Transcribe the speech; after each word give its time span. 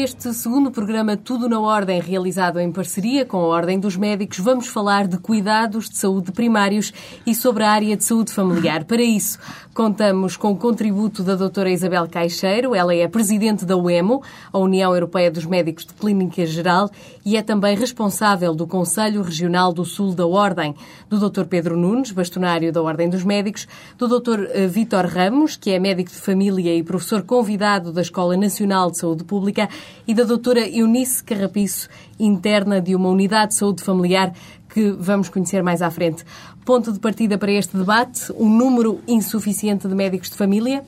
neste 0.00 0.32
segundo 0.32 0.70
programa 0.70 1.14
Tudo 1.14 1.46
na 1.46 1.60
Ordem, 1.60 2.00
realizado 2.00 2.58
em 2.58 2.72
parceria 2.72 3.26
com 3.26 3.36
a 3.36 3.46
Ordem 3.46 3.78
dos 3.78 3.98
Médicos, 3.98 4.38
vamos 4.38 4.66
falar 4.66 5.06
de 5.06 5.18
cuidados 5.18 5.90
de 5.90 5.98
saúde 5.98 6.32
primários 6.32 6.90
e 7.26 7.34
sobre 7.34 7.64
a 7.64 7.70
área 7.70 7.94
de 7.94 8.02
saúde 8.02 8.32
familiar. 8.32 8.84
Para 8.84 9.02
isso, 9.02 9.38
contamos 9.74 10.38
com 10.38 10.52
o 10.52 10.56
contributo 10.56 11.22
da 11.22 11.34
doutora 11.34 11.70
Isabel 11.70 12.08
Caixeiro. 12.08 12.74
Ela 12.74 12.94
é 12.94 13.06
presidente 13.08 13.66
da 13.66 13.76
UEMO, 13.76 14.22
a 14.50 14.58
União 14.58 14.94
Europeia 14.94 15.30
dos 15.30 15.44
Médicos 15.44 15.84
de 15.84 15.92
Clínica 15.92 16.46
Geral, 16.46 16.90
e 17.22 17.36
é 17.36 17.42
também 17.42 17.76
responsável 17.76 18.54
do 18.54 18.66
Conselho 18.66 19.22
Regional 19.22 19.70
do 19.70 19.84
Sul 19.84 20.14
da 20.14 20.26
Ordem, 20.26 20.74
do 21.10 21.28
Dr. 21.28 21.44
Pedro 21.44 21.76
Nunes, 21.76 22.10
bastonário 22.10 22.72
da 22.72 22.80
Ordem 22.80 23.10
dos 23.10 23.22
Médicos, 23.22 23.68
do 23.98 24.08
Dr. 24.08 24.46
Eh, 24.50 24.66
Vítor 24.66 25.04
Ramos, 25.04 25.56
que 25.56 25.70
é 25.70 25.78
médico 25.78 26.10
de 26.10 26.16
família 26.16 26.74
e 26.74 26.82
professor 26.82 27.22
convidado 27.22 27.92
da 27.92 28.00
Escola 28.00 28.34
Nacional 28.34 28.90
de 28.90 28.98
Saúde 28.98 29.24
Pública, 29.24 29.68
e 30.06 30.14
da 30.14 30.24
doutora 30.24 30.68
Eunice 30.68 31.22
Carrapiço, 31.22 31.88
interna 32.18 32.80
de 32.80 32.94
uma 32.94 33.08
unidade 33.08 33.52
de 33.52 33.58
saúde 33.58 33.82
familiar 33.82 34.32
que 34.68 34.90
vamos 34.92 35.28
conhecer 35.28 35.62
mais 35.62 35.82
à 35.82 35.90
frente. 35.90 36.24
Ponto 36.64 36.92
de 36.92 36.98
partida 36.98 37.36
para 37.36 37.52
este 37.52 37.76
debate: 37.76 38.32
um 38.38 38.48
número 38.48 39.00
insuficiente 39.06 39.86
de 39.86 39.94
médicos 39.94 40.30
de 40.30 40.36
família. 40.36 40.84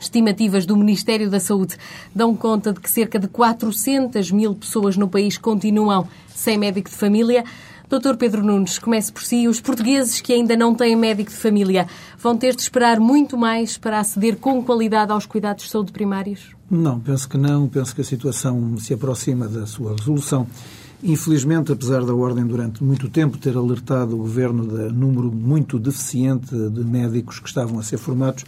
Estimativas 0.00 0.66
do 0.66 0.76
Ministério 0.76 1.30
da 1.30 1.38
Saúde 1.38 1.76
dão 2.12 2.34
conta 2.34 2.72
de 2.72 2.80
que 2.80 2.90
cerca 2.90 3.20
de 3.20 3.28
400 3.28 4.32
mil 4.32 4.52
pessoas 4.52 4.96
no 4.96 5.08
país 5.08 5.38
continuam 5.38 6.08
sem 6.34 6.58
médico 6.58 6.90
de 6.90 6.96
família. 6.96 7.44
Doutor 7.88 8.16
Pedro 8.16 8.42
Nunes, 8.42 8.78
comece 8.78 9.12
por 9.12 9.22
si. 9.22 9.46
Os 9.46 9.60
portugueses 9.60 10.20
que 10.20 10.32
ainda 10.32 10.56
não 10.56 10.74
têm 10.74 10.96
médico 10.96 11.30
de 11.30 11.36
família 11.36 11.86
vão 12.18 12.36
ter 12.36 12.56
de 12.56 12.62
esperar 12.62 12.98
muito 12.98 13.36
mais 13.36 13.76
para 13.76 14.00
aceder 14.00 14.38
com 14.38 14.64
qualidade 14.64 15.12
aos 15.12 15.26
cuidados 15.26 15.64
de 15.64 15.70
saúde 15.70 15.92
primários? 15.92 16.56
Não, 16.74 16.98
penso 16.98 17.28
que 17.28 17.36
não. 17.36 17.68
Penso 17.68 17.94
que 17.94 18.00
a 18.00 18.04
situação 18.04 18.78
se 18.78 18.94
aproxima 18.94 19.46
da 19.46 19.66
sua 19.66 19.94
resolução. 19.94 20.46
Infelizmente, 21.02 21.70
apesar 21.70 22.02
da 22.02 22.14
Ordem 22.14 22.46
durante 22.46 22.82
muito 22.82 23.10
tempo 23.10 23.36
ter 23.36 23.54
alertado 23.54 24.14
o 24.14 24.20
Governo 24.20 24.66
de 24.66 24.90
número 24.90 25.30
muito 25.30 25.78
deficiente 25.78 26.56
de 26.56 26.82
médicos 26.82 27.38
que 27.40 27.46
estavam 27.46 27.78
a 27.78 27.82
ser 27.82 27.98
formados, 27.98 28.46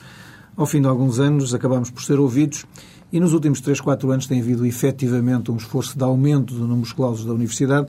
ao 0.57 0.65
fim 0.65 0.81
de 0.81 0.87
alguns 0.87 1.19
anos 1.21 1.53
acabamos 1.53 1.91
por 1.91 2.03
ser 2.03 2.19
ouvidos 2.19 2.65
e 3.13 3.21
nos 3.21 3.35
últimos 3.35 3.61
3, 3.61 3.79
4 3.83 4.11
anos 4.11 4.27
tem 4.27 4.41
havido 4.41 4.65
efetivamente 4.65 5.51
um 5.51 5.57
esforço 5.57 5.99
de 5.99 6.03
aumento 6.03 6.55
do 6.55 6.67
número 6.67 6.89
de 6.89 6.95
clausos 6.95 7.27
da 7.27 7.33
Universidade, 7.35 7.89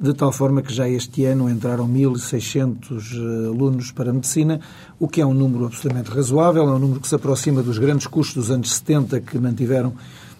de 0.00 0.14
tal 0.14 0.32
forma 0.32 0.62
que 0.62 0.72
já 0.72 0.88
este 0.88 1.26
ano 1.26 1.50
entraram 1.50 1.86
1.600 1.86 2.88
eh, 2.90 3.48
alunos 3.48 3.92
para 3.92 4.08
a 4.08 4.12
medicina, 4.14 4.58
o 4.98 5.06
que 5.06 5.20
é 5.20 5.26
um 5.26 5.34
número 5.34 5.66
absolutamente 5.66 6.10
razoável, 6.10 6.62
é 6.62 6.72
um 6.72 6.78
número 6.78 7.00
que 7.00 7.08
se 7.08 7.14
aproxima 7.14 7.62
dos 7.62 7.76
grandes 7.76 8.06
custos 8.06 8.34
dos 8.34 8.50
anos 8.50 8.72
70 8.76 9.20
que 9.20 9.38
mantiveram 9.38 9.92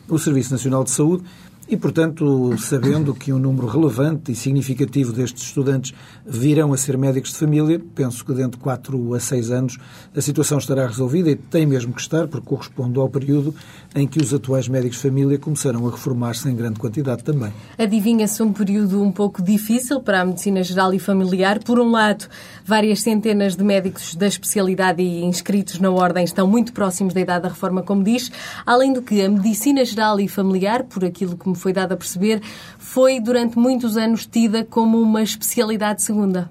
o 0.09 0.19
Serviço 0.19 0.53
Nacional 0.53 0.83
de 0.83 0.91
Saúde 0.91 1.25
e, 1.71 1.77
portanto, 1.77 2.53
sabendo 2.59 3.15
que 3.15 3.33
um 3.33 3.39
número 3.39 3.69
relevante 3.69 4.33
e 4.33 4.35
significativo 4.35 5.13
destes 5.13 5.45
estudantes 5.45 5.95
virão 6.27 6.73
a 6.73 6.77
ser 6.77 6.99
médicos 6.99 7.31
de 7.31 7.37
família, 7.37 7.81
penso 7.95 8.25
que 8.25 8.33
dentro 8.33 8.59
de 8.59 8.65
4 8.65 9.15
a 9.15 9.21
6 9.21 9.51
anos 9.53 9.79
a 10.15 10.21
situação 10.21 10.59
estará 10.59 10.85
resolvida 10.85 11.31
e 11.31 11.37
tem 11.37 11.65
mesmo 11.65 11.93
que 11.93 12.01
estar, 12.01 12.27
porque 12.27 12.49
corresponde 12.49 12.99
ao 12.99 13.09
período 13.09 13.55
em 13.95 14.05
que 14.05 14.21
os 14.21 14.35
atuais 14.35 14.67
médicos 14.67 14.97
de 14.97 15.03
família 15.05 15.39
começaram 15.39 15.87
a 15.87 15.91
reformar-se 15.93 16.49
em 16.49 16.57
grande 16.57 16.81
quantidade 16.81 17.23
também. 17.23 17.53
Adivinha-se 17.79 18.43
um 18.43 18.53
período 18.53 19.01
um 19.01 19.13
pouco 19.13 19.41
difícil 19.41 20.01
para 20.01 20.23
a 20.23 20.25
medicina 20.25 20.65
geral 20.65 20.93
e 20.93 20.99
familiar. 20.99 21.63
Por 21.63 21.79
um 21.79 21.93
lado, 21.93 22.27
várias 22.71 23.03
centenas 23.03 23.57
de 23.57 23.65
médicos 23.65 24.15
da 24.15 24.29
especialidade 24.29 25.03
e 25.03 25.25
inscritos 25.25 25.81
na 25.81 25.91
ordem 25.91 26.23
estão 26.23 26.47
muito 26.47 26.73
próximos 26.73 27.13
da 27.13 27.21
idade 27.21 27.43
da 27.43 27.49
reforma, 27.49 27.83
como 27.83 28.05
diz, 28.05 28.31
além 28.65 28.93
do 28.93 29.03
que 29.03 29.21
a 29.21 29.29
medicina 29.29 29.85
geral 29.85 30.21
e 30.21 30.29
familiar, 30.29 30.85
por 30.85 31.05
aquilo 31.05 31.37
que 31.37 31.49
me 31.49 31.57
foi 31.57 31.73
dado 31.73 31.93
a 31.93 31.97
perceber, 31.97 32.41
foi 32.79 33.19
durante 33.19 33.59
muitos 33.59 33.97
anos 33.97 34.25
tida 34.25 34.65
como 34.65 35.03
uma 35.03 35.21
especialidade 35.21 36.01
segunda. 36.01 36.49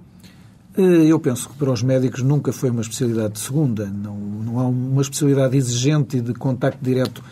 Eh, 0.77 1.05
eu 1.05 1.21
penso 1.21 1.47
que 1.47 1.55
para 1.55 1.71
os 1.71 1.81
médicos 1.81 2.21
nunca 2.21 2.51
foi 2.51 2.69
uma 2.69 2.81
especialidade 2.81 3.35
de 3.35 3.39
segunda. 3.39 3.85
Não, 3.85 4.17
não 4.17 4.59
há 4.59 4.67
uma 4.67 5.01
especialidade 5.01 5.55
exigente 5.55 6.19
de 6.19 6.33
contacto 6.33 6.83
direto 6.83 7.23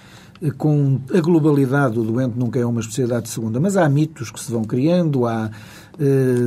eh, 0.42 0.50
com 0.52 1.02
a 1.14 1.20
globalidade 1.20 1.96
do 1.96 2.04
doente, 2.04 2.40
nunca 2.40 2.58
é 2.58 2.66
uma 2.66 2.80
especialidade 2.80 3.24
de 3.24 3.32
segunda. 3.32 3.60
Mas 3.60 3.76
há 3.76 3.88
mitos 3.90 4.32
que 4.32 4.40
se 4.40 4.50
vão 4.50 4.64
criando, 4.64 5.26
há, 5.26 5.52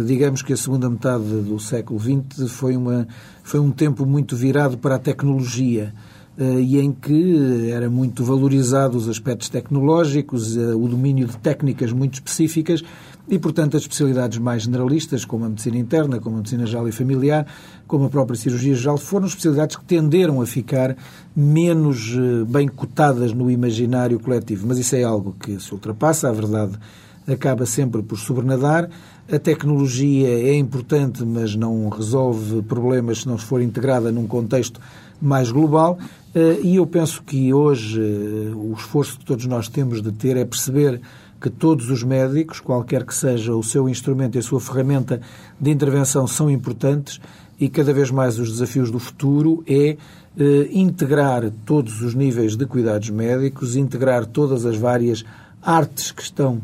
digamos 0.07 0.43
que 0.43 0.53
a 0.53 0.57
segunda 0.57 0.89
metade 0.89 1.25
do 1.25 1.59
século 1.59 1.99
XX 1.99 2.51
foi, 2.51 2.77
uma, 2.77 3.09
foi 3.43 3.59
um 3.59 3.71
tempo 3.71 4.07
muito 4.07 4.37
virado 4.37 4.79
para 4.79 4.95
a 4.95 4.99
tecnologia. 4.99 5.93
Eh, 6.41 6.61
e 6.61 6.81
em 6.81 6.91
que 6.91 7.71
era 7.71 7.91
muito 7.91 8.25
valorizado 8.25 8.97
os 8.97 9.09
aspectos 9.11 9.51
tecnológicos, 9.51 10.57
eh, 10.57 10.75
o 10.75 10.89
domínio 10.89 11.27
de 11.27 11.37
técnicas 11.37 11.93
muito 11.93 12.15
específicas 12.15 12.83
e, 13.29 13.39
portanto, 13.39 13.77
as 13.77 13.83
especialidades 13.83 14.39
mais 14.39 14.63
generalistas, 14.63 15.27
como 15.27 15.45
a 15.45 15.51
medicina 15.51 15.77
interna, 15.77 16.19
como 16.19 16.37
a 16.37 16.39
medicina 16.39 16.65
geral 16.65 16.89
e 16.89 16.93
familiar, 16.93 17.47
como 17.87 18.07
a 18.07 18.09
própria 18.09 18.39
cirurgia 18.39 18.75
geral, 18.75 18.97
foram 18.97 19.27
especialidades 19.27 19.77
que 19.77 19.85
tenderam 19.85 20.41
a 20.41 20.47
ficar 20.47 20.97
menos 21.37 22.17
eh, 22.17 22.45
bem 22.49 22.69
cotadas 22.69 23.35
no 23.35 23.51
imaginário 23.51 24.19
coletivo. 24.19 24.67
Mas 24.67 24.79
isso 24.79 24.97
é 24.97 25.03
algo 25.03 25.37
que 25.39 25.61
se 25.61 25.71
ultrapassa, 25.75 26.31
a 26.31 26.33
verdade 26.33 26.79
acaba 27.27 27.67
sempre 27.67 28.03
por 28.03 28.19
sobrenadar. 28.19 28.89
A 29.33 29.39
tecnologia 29.39 30.29
é 30.29 30.55
importante, 30.55 31.25
mas 31.25 31.55
não 31.55 31.89
resolve 31.89 32.63
problemas 32.63 33.19
se 33.19 33.29
não 33.29 33.39
for 33.39 33.61
integrada 33.61 34.11
num 34.11 34.27
contexto 34.27 34.81
mais 35.21 35.51
global. 35.51 35.99
Eh, 36.35 36.61
e 36.63 36.77
eu 36.77 36.87
penso 36.87 37.23
que 37.23 37.53
hoje 37.53 38.01
eh, 38.01 38.55
o 38.55 38.73
esforço 38.73 39.19
que 39.19 39.25
todos 39.25 39.47
nós 39.47 39.69
temos 39.69 40.03
de 40.03 40.13
ter 40.13 40.37
é 40.37 40.45
perceber 40.45 41.01
que 41.41 41.49
todos 41.49 41.91
os 41.91 42.03
médicos, 42.03 42.61
qualquer 42.61 43.05
que 43.05 43.15
seja 43.15 43.55
o 43.55 43.63
seu 43.63 43.89
instrumento 43.89 44.37
e 44.37 44.39
a 44.39 44.43
sua 44.43 44.61
ferramenta 44.61 45.21
de 45.59 45.71
intervenção, 45.71 46.27
são 46.27 46.51
importantes 46.51 47.21
e 47.59 47.69
cada 47.69 47.93
vez 47.93 48.11
mais 48.11 48.39
os 48.39 48.51
desafios 48.51 48.91
do 48.91 48.99
futuro 48.99 49.63
é 49.67 49.97
eh, 50.39 50.69
integrar 50.73 51.51
todos 51.65 52.03
os 52.03 52.15
níveis 52.15 52.57
de 52.57 52.67
cuidados 52.67 53.11
médicos, 53.11 53.77
integrar 53.77 54.27
todas 54.27 54.65
as 54.67 54.77
várias 54.77 55.25
artes 55.63 56.11
que 56.11 56.23
estão 56.23 56.61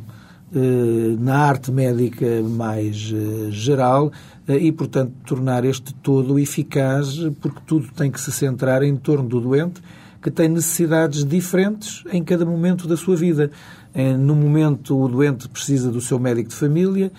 na 1.19 1.39
arte 1.39 1.71
médica 1.71 2.43
mais 2.43 3.12
eh, 3.12 3.50
geral 3.50 4.11
eh, 4.49 4.56
e, 4.56 4.72
portanto, 4.72 5.12
tornar 5.27 5.65
este 5.65 5.93
todo 5.94 6.39
eficaz, 6.39 7.19
porque 7.41 7.61
tudo 7.67 7.89
tem 7.94 8.11
que 8.11 8.21
se 8.21 8.33
centrar 8.33 8.83
em 8.83 8.97
torno 8.97 9.28
do 9.28 9.41
doente, 9.41 9.83
que 10.22 10.31
tem 10.31 10.49
necessidades 10.49 11.25
diferentes 11.25 12.05
em 12.11 12.22
cada 12.25 12.44
momento 12.44 12.89
da 12.89 12.97
sua 12.97 13.15
vida. 13.15 13.50
No 14.19 14.34
momento, 14.34 14.99
o 14.99 15.09
doente 15.09 15.49
precisa 15.49 15.91
do 15.91 16.03
seu 16.03 16.19
médico 16.19 16.50
de 16.50 16.55
família, 16.55 17.12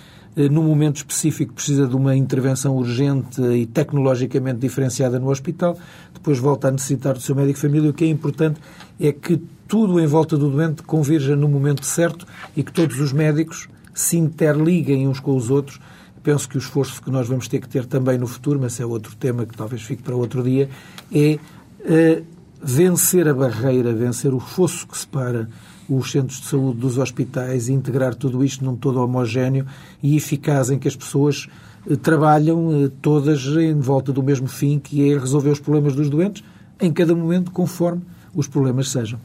num 0.51 0.61
momento 0.61 0.97
específico 0.97 1.53
precisa 1.53 1.87
de 1.87 1.95
uma 1.95 2.15
intervenção 2.15 2.75
urgente 2.75 3.41
e 3.41 3.65
tecnologicamente 3.65 4.59
diferenciada 4.59 5.17
no 5.17 5.29
hospital, 5.29 5.75
depois 6.13 6.37
volta 6.37 6.67
a 6.67 6.71
necessitar 6.71 7.13
do 7.13 7.21
seu 7.21 7.33
médico 7.33 7.55
de 7.55 7.61
família. 7.61 7.89
O 7.89 7.93
que 7.93 8.03
é 8.03 8.09
importante 8.09 8.59
é 8.99 9.11
que 9.11 9.41
tudo 9.67 9.99
em 9.99 10.07
volta 10.07 10.37
do 10.37 10.49
doente 10.49 10.81
converja 10.81 11.35
no 11.35 11.47
momento 11.47 11.85
certo 11.85 12.25
e 12.55 12.63
que 12.63 12.71
todos 12.71 12.99
os 12.99 13.11
médicos 13.11 13.67
se 13.93 14.17
interliguem 14.17 15.07
uns 15.07 15.19
com 15.19 15.35
os 15.35 15.49
outros. 15.49 15.79
Penso 16.23 16.47
que 16.47 16.57
o 16.57 16.59
esforço 16.59 17.01
que 17.01 17.11
nós 17.11 17.27
vamos 17.27 17.47
ter 17.47 17.59
que 17.59 17.67
ter 17.67 17.85
também 17.85 18.17
no 18.17 18.27
futuro, 18.27 18.59
mas 18.59 18.79
é 18.79 18.85
outro 18.85 19.15
tema 19.15 19.45
que 19.45 19.55
talvez 19.55 19.81
fique 19.81 20.03
para 20.03 20.15
outro 20.15 20.43
dia, 20.43 20.69
é 21.11 21.39
uh, 21.81 22.25
vencer 22.61 23.27
a 23.27 23.33
barreira, 23.33 23.93
vencer 23.93 24.33
o 24.33 24.39
fosso 24.39 24.87
que 24.87 24.97
separa 24.97 25.49
os 25.89 26.11
centros 26.11 26.41
de 26.41 26.47
saúde 26.47 26.79
dos 26.79 26.97
hospitais 26.97 27.69
e 27.69 27.73
integrar 27.73 28.13
tudo 28.13 28.43
isto 28.43 28.63
num 28.63 28.75
todo 28.75 29.01
homogéneo 29.01 29.65
e 30.03 30.17
eficaz 30.17 30.69
em 30.69 30.77
que 30.77 30.87
as 30.87 30.95
pessoas 30.95 31.47
uh, 31.85 31.95
trabalham 31.97 32.67
uh, 32.67 32.89
todas 32.89 33.45
em 33.45 33.79
volta 33.79 34.11
do 34.11 34.21
mesmo 34.21 34.47
fim, 34.47 34.79
que 34.79 35.09
é 35.09 35.17
resolver 35.17 35.49
os 35.49 35.59
problemas 35.59 35.95
dos 35.95 36.09
doentes 36.09 36.43
em 36.79 36.91
cada 36.91 37.15
momento, 37.15 37.51
conforme 37.51 38.01
os 38.35 38.47
problemas 38.47 38.89
sejam 38.89 39.19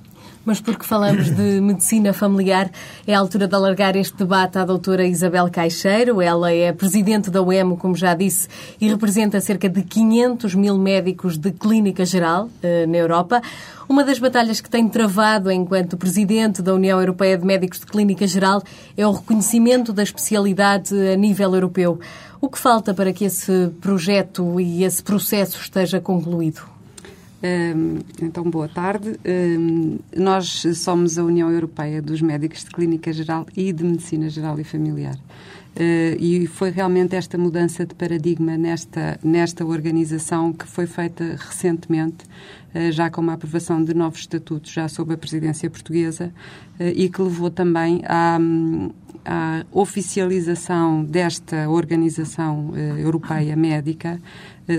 mas 0.44 0.60
porque 0.60 0.84
falamos 0.84 1.30
de 1.30 1.60
medicina 1.62 2.12
familiar, 2.12 2.70
é 3.06 3.14
a 3.14 3.19
altura 3.19 3.46
de 3.46 3.54
alargar 3.54 3.96
este 3.96 4.16
debate 4.16 4.58
à 4.58 4.64
doutora 4.64 5.06
Isabel 5.06 5.48
Caixeiro. 5.50 6.20
Ela 6.20 6.52
é 6.52 6.72
presidente 6.72 7.30
da 7.30 7.42
UEMO, 7.42 7.76
como 7.76 7.94
já 7.94 8.14
disse, 8.14 8.48
e 8.80 8.88
representa 8.88 9.40
cerca 9.40 9.69
de 9.69 9.82
500 9.82 10.54
mil 10.54 10.78
médicos 10.78 11.38
de 11.38 11.52
clínica 11.52 12.04
geral 12.04 12.48
eh, 12.62 12.86
na 12.86 12.96
Europa. 12.96 13.40
Uma 13.88 14.04
das 14.04 14.19
batalhas 14.19 14.60
que 14.60 14.70
tem 14.70 14.88
travado 14.88 15.50
enquanto 15.50 15.96
presidente 15.96 16.62
da 16.62 16.74
União 16.74 16.98
Europeia 16.98 17.36
de 17.36 17.44
Médicos 17.44 17.80
de 17.80 17.86
Clínica 17.86 18.26
Geral 18.26 18.62
é 18.96 19.06
o 19.06 19.12
reconhecimento 19.12 19.92
da 19.92 20.02
especialidade 20.02 20.94
a 21.12 21.16
nível 21.16 21.54
europeu. 21.54 22.00
O 22.40 22.48
que 22.48 22.58
falta 22.58 22.94
para 22.94 23.12
que 23.12 23.24
esse 23.24 23.70
projeto 23.80 24.58
e 24.60 24.82
esse 24.82 25.02
processo 25.02 25.60
esteja 25.60 26.00
concluído? 26.00 26.71
Então, 28.21 28.44
boa 28.44 28.69
tarde. 28.69 29.19
Nós 30.17 30.62
somos 30.77 31.19
a 31.19 31.25
União 31.25 31.50
Europeia 31.50 32.00
dos 32.00 32.23
Médicos 32.23 32.65
de 32.65 32.71
Clínica 32.71 33.12
Geral 33.12 33.47
e 33.56 33.73
de 33.73 33.83
Medicina 33.85 34.29
Geral 34.29 34.59
e 34.61 34.65
Familiar. 34.65 35.17
Uh, 35.75 36.21
e 36.21 36.47
foi 36.47 36.71
realmente 36.71 37.17
esta 37.17 37.39
mudança 37.39 37.87
de 37.87 37.94
paradigma 37.94 38.59
nesta, 38.59 39.19
nesta 39.25 39.65
organização 39.65 40.53
que 40.53 40.67
foi 40.67 40.87
feita 40.87 41.35
recentemente, 41.39 42.27
uh, 42.75 42.93
já 42.93 43.09
com 43.09 43.23
uma 43.23 43.33
aprovação 43.33 43.83
de 43.83 43.94
novos 43.94 44.21
estatutos, 44.21 44.71
já 44.71 44.87
sob 44.87 45.15
a 45.15 45.17
presidência 45.17 45.71
portuguesa, 45.71 46.31
uh, 46.79 46.83
e 46.94 47.09
que 47.09 47.23
levou 47.23 47.50
também 47.50 48.03
à, 48.05 48.39
à 49.25 49.65
oficialização 49.73 51.05
desta 51.05 51.67
organização 51.71 52.75
europeia 52.99 53.56
médica 53.56 54.21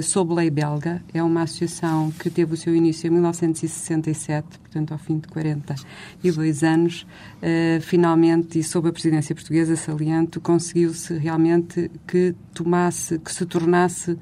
sob 0.01 0.33
lei 0.33 0.49
belga. 0.49 1.01
É 1.13 1.21
uma 1.21 1.43
associação 1.43 2.11
que 2.11 2.29
teve 2.29 2.53
o 2.53 2.57
seu 2.57 2.75
início 2.75 3.07
em 3.07 3.11
1967, 3.11 4.59
portanto, 4.59 4.91
ao 4.91 4.97
fim 4.97 5.19
de 5.19 5.27
42 5.27 6.63
anos. 6.63 7.05
Uh, 7.41 7.81
finalmente, 7.81 8.59
e 8.59 8.63
sob 8.63 8.89
a 8.89 8.91
presidência 8.91 9.35
portuguesa, 9.35 9.75
saliento, 9.75 10.39
conseguiu-se 10.39 11.13
realmente 11.15 11.91
que 12.07 12.33
tomasse, 12.53 13.19
que 13.19 13.33
se 13.33 13.45
tornasse 13.45 14.11
uh, 14.11 14.19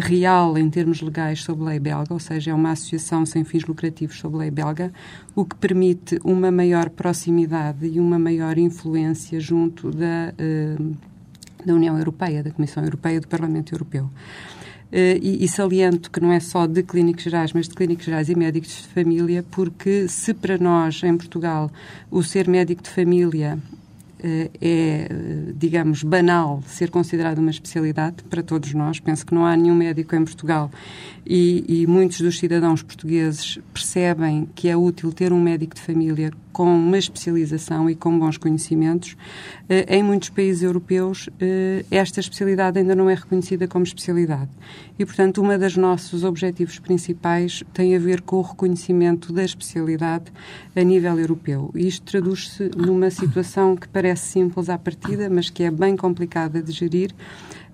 real 0.00 0.56
em 0.56 0.70
termos 0.70 1.02
legais 1.02 1.42
sob 1.42 1.62
lei 1.62 1.78
belga, 1.78 2.12
ou 2.12 2.20
seja, 2.20 2.50
é 2.50 2.54
uma 2.54 2.72
associação 2.72 3.26
sem 3.26 3.44
fins 3.44 3.64
lucrativos 3.64 4.18
sob 4.18 4.36
lei 4.36 4.50
belga, 4.50 4.92
o 5.34 5.44
que 5.44 5.56
permite 5.56 6.18
uma 6.24 6.50
maior 6.50 6.88
proximidade 6.88 7.86
e 7.86 8.00
uma 8.00 8.18
maior 8.18 8.56
influência 8.56 9.38
junto 9.38 9.90
da, 9.90 10.32
da 11.64 11.74
União 11.74 11.98
Europeia, 11.98 12.42
da 12.42 12.50
Comissão 12.50 12.82
Europeia 12.84 13.20
do 13.20 13.28
Parlamento 13.28 13.74
Europeu. 13.74 14.08
Uh, 14.94 15.18
e, 15.20 15.44
e, 15.44 15.48
saliento 15.48 16.08
que 16.08 16.20
não 16.20 16.30
é 16.30 16.38
só 16.38 16.68
de 16.68 16.80
clínicos 16.84 17.24
gerais, 17.24 17.52
mas 17.52 17.66
de 17.66 17.74
clínicos 17.74 18.04
gerais 18.04 18.28
e 18.28 18.36
médicos 18.36 18.70
de 18.70 18.86
família, 18.86 19.44
porque 19.50 20.06
se 20.06 20.32
para 20.32 20.56
nós, 20.56 21.02
em 21.02 21.16
Portugal, 21.16 21.68
o 22.12 22.22
ser 22.22 22.46
médico 22.46 22.80
de 22.80 22.90
família 22.90 23.58
é, 24.22 25.08
digamos, 25.56 26.02
banal 26.02 26.62
ser 26.66 26.90
considerado 26.90 27.38
uma 27.38 27.50
especialidade 27.50 28.22
para 28.24 28.42
todos 28.42 28.72
nós, 28.74 29.00
penso 29.00 29.24
que 29.26 29.34
não 29.34 29.44
há 29.44 29.56
nenhum 29.56 29.74
médico 29.74 30.14
em 30.14 30.24
Portugal 30.24 30.70
e, 31.26 31.64
e 31.66 31.86
muitos 31.86 32.20
dos 32.20 32.38
cidadãos 32.38 32.82
portugueses 32.82 33.58
percebem 33.72 34.48
que 34.54 34.68
é 34.68 34.76
útil 34.76 35.12
ter 35.12 35.32
um 35.32 35.40
médico 35.40 35.74
de 35.74 35.80
família 35.80 36.30
com 36.54 36.72
uma 36.72 36.96
especialização 36.96 37.90
e 37.90 37.96
com 37.96 38.16
bons 38.16 38.38
conhecimentos. 38.38 39.16
Eh, 39.68 39.96
em 39.96 40.04
muitos 40.04 40.30
países 40.30 40.62
europeus, 40.62 41.28
eh, 41.40 41.84
esta 41.90 42.20
especialidade 42.20 42.78
ainda 42.78 42.94
não 42.94 43.10
é 43.10 43.14
reconhecida 43.14 43.66
como 43.66 43.82
especialidade. 43.82 44.50
E, 44.96 45.04
portanto, 45.04 45.42
um 45.42 45.58
dos 45.58 45.76
nossos 45.76 46.22
objetivos 46.22 46.78
principais 46.78 47.64
tem 47.72 47.96
a 47.96 47.98
ver 47.98 48.20
com 48.20 48.36
o 48.36 48.42
reconhecimento 48.42 49.32
da 49.32 49.42
especialidade 49.42 50.26
a 50.76 50.82
nível 50.82 51.18
europeu. 51.18 51.72
Isto 51.74 52.04
traduz-se 52.04 52.70
numa 52.76 53.10
situação 53.10 53.74
que 53.74 53.88
parece 53.88 54.13
simples 54.16 54.68
à 54.68 54.78
partida, 54.78 55.28
mas 55.30 55.50
que 55.50 55.62
é 55.62 55.70
bem 55.70 55.96
complicada 55.96 56.62
de 56.62 56.72
gerir, 56.72 57.14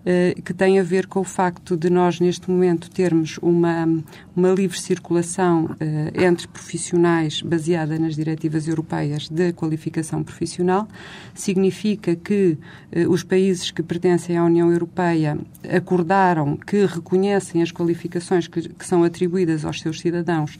eh, 0.04 0.34
que 0.42 0.54
tem 0.54 0.80
a 0.80 0.82
ver 0.82 1.06
com 1.06 1.20
o 1.20 1.24
facto 1.24 1.76
de 1.76 1.90
nós, 1.90 2.20
neste 2.20 2.50
momento, 2.50 2.90
termos 2.90 3.38
uma, 3.42 3.86
uma 4.34 4.50
livre 4.50 4.80
circulação 4.80 5.76
eh, 5.78 6.24
entre 6.24 6.48
profissionais 6.48 7.42
baseada 7.42 7.98
nas 7.98 8.16
diretivas 8.16 8.66
europeias 8.66 9.28
de 9.28 9.52
qualificação 9.52 10.22
profissional. 10.22 10.88
Significa 11.34 12.16
que 12.16 12.56
eh, 12.90 13.06
os 13.06 13.22
países 13.22 13.70
que 13.70 13.82
pertencem 13.82 14.38
à 14.38 14.44
União 14.44 14.72
Europeia 14.72 15.36
acordaram 15.70 16.56
que 16.56 16.86
reconhecem 16.86 17.60
as 17.60 17.70
qualificações 17.70 18.48
que, 18.48 18.70
que 18.70 18.86
são 18.86 19.04
atribuídas 19.04 19.66
aos 19.66 19.80
seus 19.80 20.00
cidadãos 20.00 20.58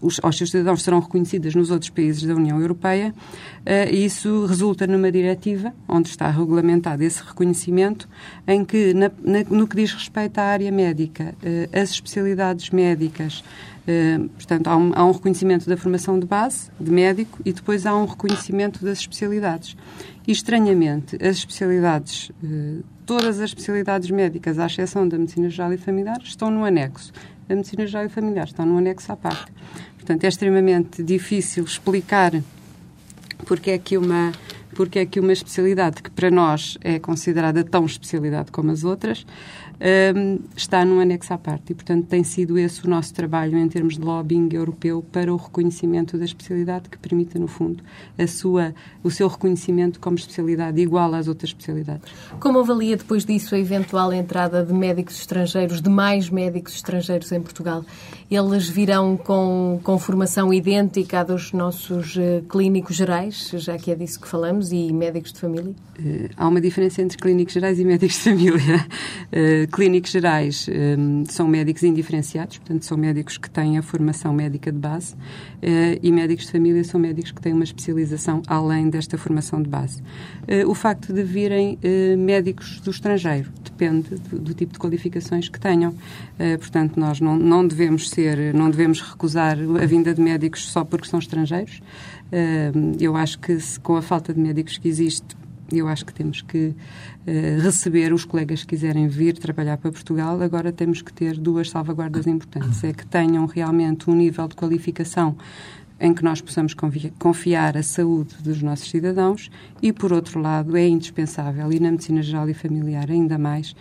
os, 0.00 0.20
seus 0.32 0.50
cidadãos 0.50 0.82
serão 0.82 1.00
reconhecidas 1.00 1.54
nos 1.54 1.70
outros 1.70 1.90
países 1.90 2.22
da 2.22 2.34
União 2.34 2.60
Europeia. 2.60 3.14
Uh, 3.60 3.94
isso 3.94 4.46
resulta 4.46 4.86
numa 4.86 5.12
diretiva, 5.12 5.74
onde 5.88 6.08
está 6.08 6.30
regulamentado 6.30 7.02
esse 7.02 7.22
reconhecimento, 7.22 8.08
em 8.46 8.64
que, 8.64 8.94
na, 8.94 9.10
na, 9.22 9.44
no 9.50 9.66
que 9.66 9.76
diz 9.76 9.92
respeito 9.92 10.38
à 10.38 10.44
área 10.44 10.72
médica, 10.72 11.34
uh, 11.42 11.78
as 11.78 11.90
especialidades 11.90 12.70
médicas, 12.70 13.44
uh, 13.86 14.28
portanto, 14.30 14.68
há 14.68 14.76
um, 14.76 14.92
há 14.94 15.04
um, 15.04 15.12
reconhecimento 15.12 15.68
da 15.68 15.76
formação 15.76 16.18
de 16.18 16.26
base, 16.26 16.70
de 16.80 16.90
médico, 16.90 17.38
e 17.44 17.52
depois 17.52 17.84
há 17.84 17.94
um 17.94 18.06
reconhecimento 18.06 18.84
das 18.84 18.98
especialidades. 18.98 19.76
E, 20.26 20.32
estranhamente, 20.32 21.16
as 21.16 21.38
especialidades, 21.38 22.30
todas 23.04 23.40
as 23.40 23.50
especialidades 23.50 24.10
médicas, 24.10 24.58
à 24.58 24.66
exceção 24.66 25.08
da 25.08 25.18
medicina 25.18 25.50
geral 25.50 25.72
e 25.72 25.76
familiar, 25.76 26.20
estão 26.22 26.50
no 26.50 26.64
anexo. 26.64 27.12
A 27.50 27.54
medicina 27.56 27.84
geral 27.84 28.06
e 28.06 28.08
familiar 28.08 28.46
está 28.46 28.64
no 28.64 28.78
anexo 28.78 29.10
à 29.10 29.16
parte. 29.16 29.50
Portanto, 29.96 30.22
é 30.22 30.28
extremamente 30.28 31.02
difícil 31.02 31.64
explicar 31.64 32.32
porque 33.44 33.72
é 33.72 33.78
que 33.78 33.98
uma 33.98 34.32
porque 34.72 35.00
é 35.00 35.04
que 35.04 35.18
uma 35.18 35.32
especialidade 35.32 36.00
que 36.00 36.10
para 36.10 36.30
nós 36.30 36.78
é 36.80 37.00
considerada 37.00 37.64
tão 37.64 37.84
especialidade 37.84 38.52
como 38.52 38.70
as 38.70 38.84
outras 38.84 39.26
um, 39.80 40.38
está 40.54 40.84
num 40.84 41.00
anexo 41.00 41.32
à 41.32 41.38
parte. 41.38 41.72
E, 41.72 41.74
portanto, 41.74 42.06
tem 42.06 42.22
sido 42.22 42.58
esse 42.58 42.84
o 42.86 42.90
nosso 42.90 43.14
trabalho 43.14 43.56
em 43.56 43.68
termos 43.68 43.94
de 43.94 44.00
lobbying 44.00 44.48
europeu 44.52 45.04
para 45.10 45.32
o 45.32 45.36
reconhecimento 45.36 46.18
da 46.18 46.24
especialidade 46.24 46.88
que 46.88 46.98
permita, 46.98 47.38
no 47.38 47.46
fundo, 47.46 47.82
a 48.18 48.26
sua, 48.26 48.74
o 49.02 49.10
seu 49.10 49.26
reconhecimento 49.28 49.98
como 49.98 50.16
especialidade 50.16 50.80
igual 50.80 51.14
às 51.14 51.28
outras 51.28 51.50
especialidades. 51.50 52.12
Como 52.38 52.58
avalia 52.58 52.96
depois 52.96 53.24
disso 53.24 53.54
a 53.54 53.58
eventual 53.58 54.12
entrada 54.12 54.62
de 54.64 54.72
médicos 54.72 55.18
estrangeiros, 55.18 55.80
de 55.80 55.88
mais 55.88 56.28
médicos 56.28 56.74
estrangeiros 56.74 57.32
em 57.32 57.40
Portugal? 57.40 57.84
Eles 58.30 58.68
virão 58.68 59.16
com, 59.16 59.80
com 59.82 59.98
formação 59.98 60.52
idêntica 60.52 61.20
à 61.20 61.24
dos 61.24 61.52
nossos 61.52 62.16
uh, 62.16 62.42
clínicos 62.48 62.96
gerais, 62.96 63.50
já 63.54 63.76
que 63.76 63.90
é 63.90 63.94
disso 63.94 64.20
que 64.20 64.28
falamos, 64.28 64.72
e 64.72 64.92
médicos 64.92 65.32
de 65.32 65.40
família? 65.40 65.74
Uh, 65.98 66.28
há 66.36 66.46
uma 66.46 66.60
diferença 66.60 67.02
entre 67.02 67.18
clínicos 67.18 67.54
gerais 67.54 67.80
e 67.80 67.84
médicos 67.84 68.16
de 68.16 68.22
família. 68.22 68.86
Uh, 69.32 69.69
clínicos 69.70 70.10
gerais 70.10 70.68
um, 70.98 71.24
são 71.26 71.46
médicos 71.48 71.82
indiferenciados, 71.82 72.58
portanto, 72.58 72.84
são 72.84 72.96
médicos 72.98 73.38
que 73.38 73.48
têm 73.48 73.78
a 73.78 73.82
formação 73.82 74.32
médica 74.32 74.70
de 74.70 74.78
base, 74.78 75.14
uh, 75.14 75.18
e 76.02 76.10
médicos 76.10 76.46
de 76.46 76.52
família 76.52 76.84
são 76.84 77.00
médicos 77.00 77.32
que 77.32 77.40
têm 77.40 77.52
uma 77.52 77.64
especialização 77.64 78.42
além 78.46 78.90
desta 78.90 79.16
formação 79.16 79.62
de 79.62 79.68
base. 79.68 80.02
Uh, 80.02 80.68
o 80.68 80.74
facto 80.74 81.12
de 81.12 81.22
virem 81.22 81.78
uh, 81.82 82.18
médicos 82.18 82.80
do 82.80 82.90
estrangeiro 82.90 83.50
depende 83.64 84.16
do, 84.16 84.38
do, 84.38 84.54
tipo 84.54 84.72
de 84.72 84.78
qualificações 84.78 85.48
que 85.48 85.58
tenham. 85.58 85.94
portanto, 86.58 86.98
nós 86.98 87.20
não, 87.20 87.36
não 87.36 87.66
devemos 87.66 88.10
ser, 88.10 88.52
não 88.52 88.70
devemos 88.70 89.00
recusar 89.00 89.56
a 89.58 89.86
vinda 89.86 90.12
de 90.12 90.20
médicos 90.20 90.68
só 90.70 90.84
porque 90.84 91.08
são 91.08 91.18
estrangeiros. 91.18 91.80
eu 92.98 93.16
acho 93.16 93.38
que 93.38 93.58
se, 93.58 93.80
com 93.80 93.96
a 93.96 94.02
falta 94.02 94.34
de 94.34 94.40
médicos 94.40 94.76
que 94.76 94.88
existe, 94.88 95.34
eu 95.78 95.88
acho 95.88 96.04
que 96.04 96.12
temos 96.12 96.42
que 96.42 96.68
uh, 96.68 97.62
receber 97.62 98.12
os 98.12 98.24
colegas 98.24 98.62
que 98.62 98.68
quiserem 98.68 99.08
vir 99.08 99.38
trabalhar 99.38 99.76
para 99.76 99.90
Portugal. 99.90 100.40
Agora 100.40 100.72
temos 100.72 101.02
que 101.02 101.12
ter 101.12 101.36
duas 101.38 101.70
salvaguardas 101.70 102.26
importantes. 102.26 102.82
É 102.84 102.92
que 102.92 103.06
tenham 103.06 103.46
realmente 103.46 104.10
um 104.10 104.14
nível 104.14 104.48
de 104.48 104.56
qualificação 104.56 105.36
em 106.00 106.14
que 106.14 106.24
nós 106.24 106.40
possamos 106.40 106.74
confiar 107.18 107.76
a 107.76 107.82
saúde 107.82 108.36
dos 108.42 108.62
nossos 108.62 108.88
cidadãos 108.88 109.50
e, 109.82 109.92
por 109.92 110.12
outro 110.12 110.40
lado, 110.40 110.76
é 110.76 110.88
indispensável, 110.88 111.70
e 111.70 111.78
na 111.78 111.90
medicina 111.90 112.22
geral 112.22 112.48
e 112.48 112.54
familiar 112.54 113.10
ainda 113.10 113.36
mais, 113.36 113.76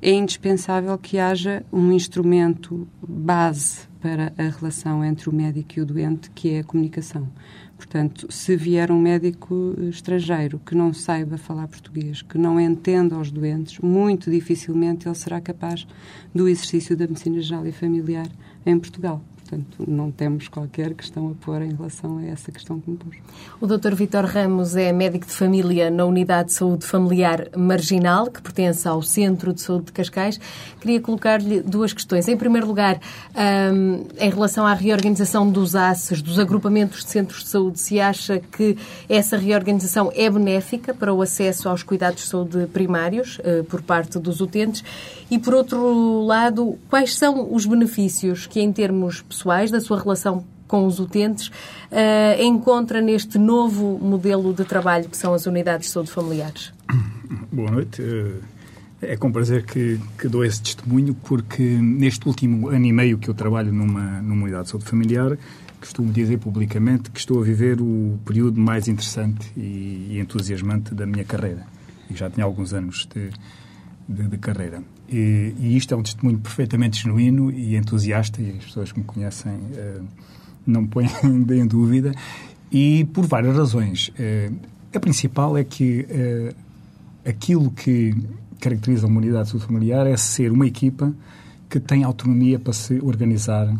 é 0.00 0.12
indispensável 0.12 0.96
que 0.98 1.18
haja 1.18 1.64
um 1.72 1.90
instrumento 1.90 2.86
base 3.02 3.88
para 4.00 4.34
a 4.36 4.42
relação 4.42 5.02
entre 5.02 5.30
o 5.30 5.34
médico 5.34 5.78
e 5.78 5.80
o 5.80 5.86
doente, 5.86 6.30
que 6.30 6.50
é 6.50 6.58
a 6.60 6.64
comunicação. 6.64 7.26
Portanto, 7.76 8.26
se 8.30 8.54
vier 8.54 8.92
um 8.92 9.00
médico 9.00 9.74
estrangeiro 9.88 10.60
que 10.64 10.74
não 10.74 10.92
saiba 10.92 11.36
falar 11.36 11.66
português, 11.68 12.22
que 12.22 12.38
não 12.38 12.60
entenda 12.60 13.18
os 13.18 13.30
doentes, 13.30 13.78
muito 13.80 14.30
dificilmente 14.30 15.08
ele 15.08 15.14
será 15.14 15.40
capaz 15.40 15.86
do 16.34 16.46
exercício 16.48 16.96
da 16.96 17.06
medicina 17.06 17.40
geral 17.40 17.66
e 17.66 17.72
familiar 17.72 18.28
em 18.64 18.78
Portugal. 18.78 19.22
Portanto, 19.54 19.84
não 19.86 20.10
temos 20.10 20.48
qualquer 20.48 20.94
questão 20.94 21.30
a 21.30 21.44
pôr 21.44 21.62
em 21.62 21.72
relação 21.74 22.18
a 22.18 22.24
essa 22.24 22.50
questão 22.50 22.80
que 22.80 22.90
me 22.90 22.96
pôs. 22.96 23.16
O 23.60 23.66
Dr. 23.66 23.94
Vitor 23.94 24.24
Ramos 24.24 24.74
é 24.74 24.92
médico 24.92 25.26
de 25.26 25.32
família 25.32 25.90
na 25.90 26.04
Unidade 26.04 26.48
de 26.48 26.54
Saúde 26.54 26.84
Familiar 26.84 27.48
Marginal, 27.56 28.30
que 28.30 28.42
pertence 28.42 28.88
ao 28.88 29.00
Centro 29.00 29.52
de 29.52 29.60
Saúde 29.60 29.86
de 29.86 29.92
Cascais. 29.92 30.40
Queria 30.80 31.00
colocar-lhe 31.00 31.60
duas 31.60 31.92
questões. 31.92 32.26
Em 32.26 32.36
primeiro 32.36 32.66
lugar, 32.66 32.98
um, 33.72 34.06
em 34.18 34.30
relação 34.30 34.66
à 34.66 34.74
reorganização 34.74 35.48
dos 35.48 35.76
ACES, 35.76 36.20
dos 36.20 36.38
agrupamentos 36.38 37.04
de 37.04 37.10
centros 37.10 37.44
de 37.44 37.48
saúde, 37.48 37.78
se 37.78 38.00
acha 38.00 38.40
que 38.40 38.76
essa 39.08 39.36
reorganização 39.36 40.10
é 40.14 40.28
benéfica 40.28 40.92
para 40.92 41.12
o 41.12 41.22
acesso 41.22 41.68
aos 41.68 41.82
cuidados 41.82 42.22
de 42.22 42.28
saúde 42.28 42.66
primários 42.72 43.38
uh, 43.38 43.62
por 43.64 43.82
parte 43.82 44.18
dos 44.18 44.40
utentes? 44.40 44.82
E, 45.30 45.38
por 45.38 45.54
outro 45.54 46.22
lado, 46.22 46.78
quais 46.88 47.14
são 47.14 47.52
os 47.52 47.64
benefícios 47.66 48.46
que, 48.46 48.60
em 48.60 48.72
termos 48.72 49.22
pessoais, 49.22 49.43
da 49.70 49.80
sua 49.80 50.00
relação 50.00 50.44
com 50.66 50.86
os 50.86 50.98
utentes, 50.98 51.48
uh, 51.48 52.42
encontra 52.42 53.00
neste 53.00 53.38
novo 53.38 53.98
modelo 54.00 54.52
de 54.52 54.64
trabalho 54.64 55.08
que 55.08 55.16
são 55.16 55.34
as 55.34 55.46
unidades 55.46 55.88
de 55.88 55.92
saúde 55.92 56.10
familiares? 56.10 56.72
Boa 57.52 57.70
noite. 57.70 58.02
Eh, 58.02 59.12
é 59.12 59.16
com 59.16 59.30
prazer 59.30 59.64
que, 59.64 60.00
que 60.18 60.28
dou 60.28 60.44
esse 60.44 60.62
testemunho, 60.62 61.14
porque 61.14 61.62
neste 61.62 62.26
último 62.26 62.68
ano 62.68 62.86
e 62.86 62.92
meio 62.92 63.18
que 63.18 63.28
eu 63.28 63.34
trabalho 63.34 63.72
numa, 63.72 64.22
numa 64.22 64.44
unidade 64.44 64.64
de 64.64 64.70
saúde 64.70 64.86
familiar, 64.86 65.36
costumo 65.78 66.10
dizer 66.10 66.38
publicamente 66.38 67.10
que 67.10 67.18
estou 67.18 67.40
a 67.40 67.44
viver 67.44 67.80
o 67.80 68.18
período 68.24 68.58
mais 68.58 68.88
interessante 68.88 69.52
e, 69.56 70.08
e 70.10 70.18
entusiasmante 70.18 70.94
da 70.94 71.04
minha 71.06 71.24
carreira. 71.24 71.66
E 72.10 72.16
já 72.16 72.30
tinha 72.30 72.44
alguns 72.44 72.72
anos 72.72 73.06
de, 73.14 73.30
de, 74.08 74.28
de 74.28 74.38
carreira. 74.38 74.82
E, 75.08 75.54
e, 75.58 75.76
isto 75.76 75.92
é 75.92 75.96
um 75.96 76.02
testemunho 76.02 76.38
perfeitamente 76.38 77.02
genuíno 77.02 77.50
e 77.50 77.76
entusiasta, 77.76 78.40
e 78.40 78.50
as 78.50 78.64
pessoas 78.64 78.92
que 78.92 78.98
me 78.98 79.04
conhecem 79.04 79.52
uh, 79.52 80.04
não 80.66 80.86
põem 80.86 81.08
em 81.22 81.66
dúvida, 81.66 82.12
e 82.72 83.04
por 83.12 83.26
várias 83.26 83.56
razões. 83.56 84.08
Uh, 84.08 84.54
a 84.94 85.00
principal 85.00 85.56
é 85.58 85.64
que 85.64 86.06
uh, 86.08 86.54
aquilo 87.28 87.70
que 87.70 88.14
caracteriza 88.60 89.06
a 89.06 89.08
humanidade 89.08 89.58
familiar 89.60 90.06
é 90.06 90.16
ser 90.16 90.50
uma 90.50 90.66
equipa 90.66 91.12
que 91.68 91.78
tem 91.78 92.02
autonomia 92.02 92.58
para 92.58 92.72
se 92.72 92.98
organizar 93.02 93.74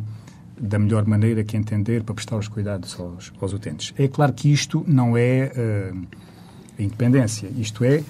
da 0.61 0.79
melhor 0.79 1.07
maneira 1.07 1.43
que 1.43 1.57
entender 1.57 2.03
para 2.03 2.15
prestar 2.15 2.37
os 2.37 2.49
cuidados 2.49 2.99
aos, 2.99 3.33
aos 3.41 3.53
utentes. 3.53 3.95
É 3.97 4.09
claro 4.09 4.33
que 4.33 4.53
isto 4.53 4.85
não 4.87 5.17
é 5.17 5.53
a 6.79 6.83
independência. 6.83 7.49
Isto 7.57 7.85
é, 7.85 8.03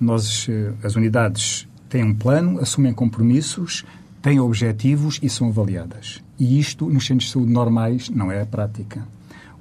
nós, 0.00 0.48
as 0.82 0.94
unidades 0.96 1.66
têm 1.92 2.02
um 2.02 2.14
plano, 2.14 2.58
assumem 2.58 2.94
compromissos, 2.94 3.84
têm 4.22 4.40
objetivos 4.40 5.20
e 5.22 5.28
são 5.28 5.48
avaliadas. 5.48 6.22
E 6.38 6.58
isto, 6.58 6.88
nos 6.88 7.06
centros 7.06 7.26
de 7.26 7.32
saúde 7.32 7.52
normais, 7.52 8.08
não 8.08 8.32
é 8.32 8.40
a 8.40 8.46
prática. 8.46 9.06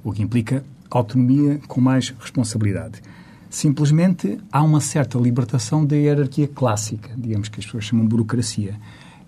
O 0.01 0.13
que 0.13 0.23
implica 0.23 0.63
autonomia 0.89 1.59
com 1.67 1.81
mais 1.81 2.15
responsabilidade. 2.17 3.01
Simplesmente 3.49 4.39
há 4.49 4.63
uma 4.63 4.79
certa 4.79 5.19
libertação 5.19 5.85
da 5.85 5.97
hierarquia 5.97 6.47
clássica, 6.47 7.09
digamos 7.17 7.49
que 7.49 7.59
as 7.59 7.65
pessoas 7.65 7.83
chamam 7.83 8.07
burocracia. 8.07 8.79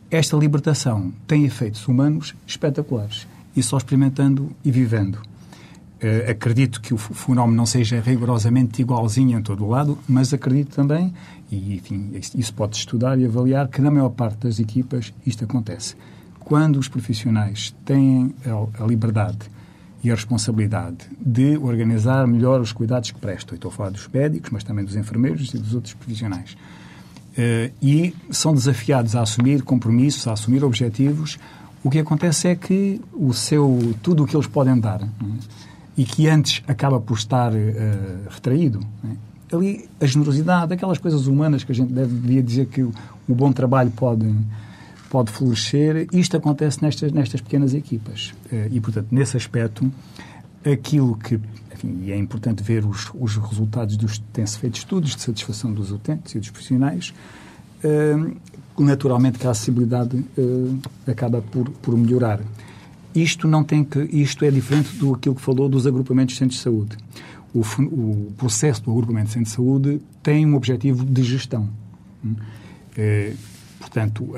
Esta 0.09 0.37
libertação 0.37 1.11
tem 1.27 1.43
efeitos 1.43 1.85
humanos 1.85 2.33
espetaculares 2.47 3.27
e 3.53 3.61
só 3.61 3.75
experimentando 3.75 4.49
e 4.63 4.71
vivendo. 4.71 5.19
Uh, 6.03 6.29
acredito 6.29 6.81
que 6.81 6.93
o 6.93 6.97
fenómeno 6.97 7.55
não 7.55 7.65
seja 7.65 8.01
rigorosamente 8.01 8.81
igualzinho 8.81 9.39
em 9.39 9.41
todo 9.41 9.63
o 9.63 9.69
lado, 9.69 9.97
mas 10.05 10.33
acredito 10.33 10.75
também, 10.75 11.13
e 11.49 11.75
enfim, 11.75 12.11
isso 12.35 12.53
pode 12.53 12.75
estudar 12.75 13.17
e 13.17 13.25
avaliar, 13.25 13.69
que 13.69 13.81
na 13.81 13.89
maior 13.89 14.09
parte 14.09 14.39
das 14.39 14.59
equipas 14.59 15.13
isto 15.25 15.45
acontece. 15.45 15.95
Quando 16.41 16.77
os 16.77 16.89
profissionais 16.89 17.73
têm 17.85 18.35
a, 18.45 18.83
a 18.83 18.85
liberdade 18.85 19.49
e 20.03 20.11
a 20.11 20.15
responsabilidade 20.15 20.97
de 21.17 21.55
organizar 21.57 22.27
melhor 22.27 22.59
os 22.59 22.73
cuidados 22.73 23.11
que 23.11 23.19
prestam, 23.19 23.55
estou 23.55 23.71
a 23.71 23.73
falar 23.73 23.91
dos 23.91 24.05
médicos, 24.09 24.49
mas 24.51 24.65
também 24.65 24.83
dos 24.83 24.97
enfermeiros 24.97 25.53
e 25.53 25.57
dos 25.57 25.73
outros 25.73 25.93
profissionais, 25.93 26.57
Uh, 27.33 27.73
e 27.81 28.13
são 28.29 28.53
desafiados 28.53 29.15
a 29.15 29.23
assumir 29.23 29.63
compromissos, 29.63 30.27
a 30.27 30.33
assumir 30.33 30.63
objetivos. 30.63 31.39
O 31.83 31.89
que 31.89 31.97
acontece 31.97 32.47
é 32.47 32.55
que 32.55 33.01
o 33.11 33.33
seu 33.33 33.95
tudo 34.03 34.23
o 34.23 34.27
que 34.27 34.35
eles 34.35 34.45
podem 34.45 34.79
dar 34.79 35.01
é? 35.01 35.07
E 35.97 36.03
que 36.03 36.27
antes 36.27 36.63
acaba 36.67 36.99
por 36.99 37.17
estar 37.17 37.53
uh, 37.53 37.57
retraído, 38.29 38.79
é? 39.03 39.55
ali 39.55 39.87
a 40.01 40.05
generosidade, 40.05 40.73
aquelas 40.73 40.97
coisas 40.97 41.27
humanas 41.27 41.63
que 41.63 41.71
a 41.71 41.75
gente 41.75 41.93
deve, 41.93 42.13
devia 42.13 42.41
dizer 42.41 42.65
que 42.67 42.81
o, 42.81 42.91
o 43.27 43.35
bom 43.35 43.51
trabalho 43.51 43.91
pode 43.91 44.33
pode 45.09 45.31
florescer. 45.31 46.07
Isto 46.11 46.37
acontece 46.37 46.81
nestas 46.81 47.11
nestas 47.11 47.39
pequenas 47.41 47.73
equipas 47.73 48.33
uh, 48.51 48.67
e 48.71 48.79
portanto 48.79 49.07
nesse 49.11 49.37
aspecto 49.37 49.91
aquilo 50.65 51.15
que 51.15 51.39
enfim, 51.71 51.99
e 52.03 52.11
é 52.11 52.17
importante 52.17 52.63
ver 52.63 52.85
os, 52.85 53.11
os 53.13 53.35
resultados 53.37 53.95
dos 53.95 54.17
tem-se 54.31 54.57
feito 54.57 54.75
estudos 54.77 55.15
de 55.15 55.21
satisfação 55.21 55.71
dos 55.71 55.91
utentes 55.91 56.33
e 56.33 56.39
dos 56.39 56.49
profissionais. 56.49 57.13
Uh, 57.83 58.35
naturalmente 58.81 59.37
que 59.37 59.45
a 59.45 59.51
acessibilidade 59.51 60.25
acaba 61.05 61.43
por, 61.43 61.69
por 61.69 61.95
melhorar. 61.95 62.39
Isto 63.15 63.47
não 63.47 63.63
tem 63.63 63.83
que 63.83 63.99
isto 64.11 64.43
é 64.43 64.51
diferente 64.51 64.95
do 64.95 65.13
aquilo 65.13 65.35
que 65.35 65.41
falou 65.41 65.69
dos 65.69 65.85
agrupamentos 65.85 66.33
de 66.33 66.39
centros 66.39 66.57
de 66.57 66.63
saúde. 66.63 66.97
O, 67.53 67.59
o 67.59 68.33
processo 68.37 68.83
do 68.83 68.91
agrupamento 68.91 69.27
de 69.27 69.33
centros 69.33 69.51
de 69.51 69.55
saúde 69.55 70.01
tem 70.21 70.45
um 70.45 70.55
objetivo 70.55 71.05
de 71.05 71.23
gestão. 71.23 71.69
Uh, 72.25 73.35
portanto, 73.79 74.33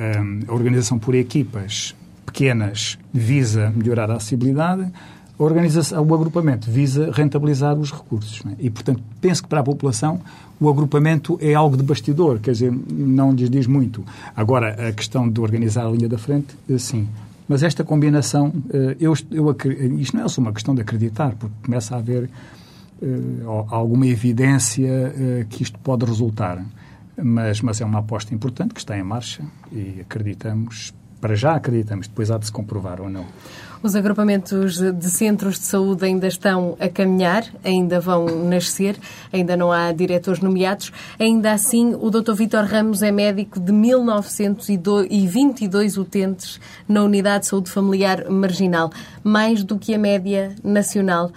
a 0.48 0.54
organização 0.54 1.00
por 1.00 1.16
equipas 1.16 1.96
pequenas 2.26 2.98
visa 3.14 3.72
melhorar 3.76 4.12
a 4.12 4.16
acessibilidade, 4.16 4.92
a 5.38 5.44
organização, 5.44 6.06
o 6.06 6.14
agrupamento 6.14 6.70
visa 6.70 7.12
rentabilizar 7.12 7.78
os 7.78 7.92
recursos. 7.92 8.42
É? 8.46 8.56
E, 8.60 8.70
portanto, 8.70 9.02
penso 9.22 9.44
que 9.44 9.50
para 9.50 9.60
a 9.60 9.64
população 9.64 10.20
o 10.60 10.70
agrupamento 10.70 11.38
é 11.42 11.54
algo 11.54 11.76
de 11.76 11.84
bastidor, 11.84 12.40
quer 12.40 12.52
dizer, 12.52 12.74
não 12.90 13.34
lhes 13.34 13.50
diz 13.50 13.68
muito. 13.68 14.04
Agora, 14.36 14.90
a 14.90 14.94
questão 14.94 15.30
de 15.30 15.40
organizar 15.42 15.86
a 15.86 15.90
linha 15.90 16.08
da 16.08 16.18
frente, 16.18 16.56
eh, 16.70 16.78
sim. 16.78 17.08
Mas 17.48 17.62
esta 17.64 17.84
combinação, 17.84 18.52
eh, 18.74 18.98
eu, 19.00 19.14
eu, 19.32 19.56
isto 20.00 20.18
não 20.18 20.26
é 20.26 20.28
só 20.28 20.42
uma 20.42 20.52
questão 20.52 20.74
de 20.74 20.82
acreditar, 20.82 21.36
porque 21.36 21.54
começa 21.64 21.96
a 21.96 22.00
haver 22.00 22.30
uh, 23.02 23.66
alguma 23.70 24.08
evidência 24.08 24.90
uh, 24.90 25.46
que 25.48 25.62
isto 25.62 25.78
pode 25.80 26.06
resultar. 26.06 26.64
Mas, 27.18 27.62
mas 27.62 27.80
é 27.80 27.86
uma 27.86 28.00
aposta 28.00 28.34
importante 28.34 28.74
que 28.74 28.80
está 28.80 28.98
em 28.98 29.04
marcha 29.04 29.44
e 29.72 30.02
acreditamos, 30.02 30.94
para 31.22 31.36
já 31.36 31.56
acreditamos, 31.56 32.08
depois 32.08 32.30
há 32.30 32.38
de 32.38 32.48
se 32.48 32.52
comprovar 32.52 33.00
ou 33.00 33.10
não. 33.10 33.26
Os 33.86 33.96
agrupamentos 33.96 34.82
de 34.82 35.10
centros 35.12 35.60
de 35.60 35.66
saúde 35.66 36.06
ainda 36.06 36.26
estão 36.26 36.76
a 36.80 36.90
caminhar, 36.90 37.46
ainda 37.64 38.00
vão 38.00 38.26
nascer, 38.44 38.98
ainda 39.32 39.56
não 39.56 39.72
há 39.72 39.92
diretores 39.92 40.40
nomeados. 40.40 40.92
Ainda 41.20 41.52
assim, 41.52 41.94
o 41.94 42.10
Dr. 42.10 42.34
Vítor 42.34 42.64
Ramos 42.64 43.04
é 43.04 43.12
médico 43.12 43.60
de 43.60 43.72
1922 43.72 45.98
utentes 45.98 46.60
na 46.88 47.04
Unidade 47.04 47.42
de 47.42 47.48
Saúde 47.50 47.70
Familiar 47.70 48.28
Marginal, 48.28 48.90
mais 49.24 49.64
do 49.64 49.78
que 49.78 49.94
a 49.94 50.00
média 50.00 50.56
nacional. 50.64 51.32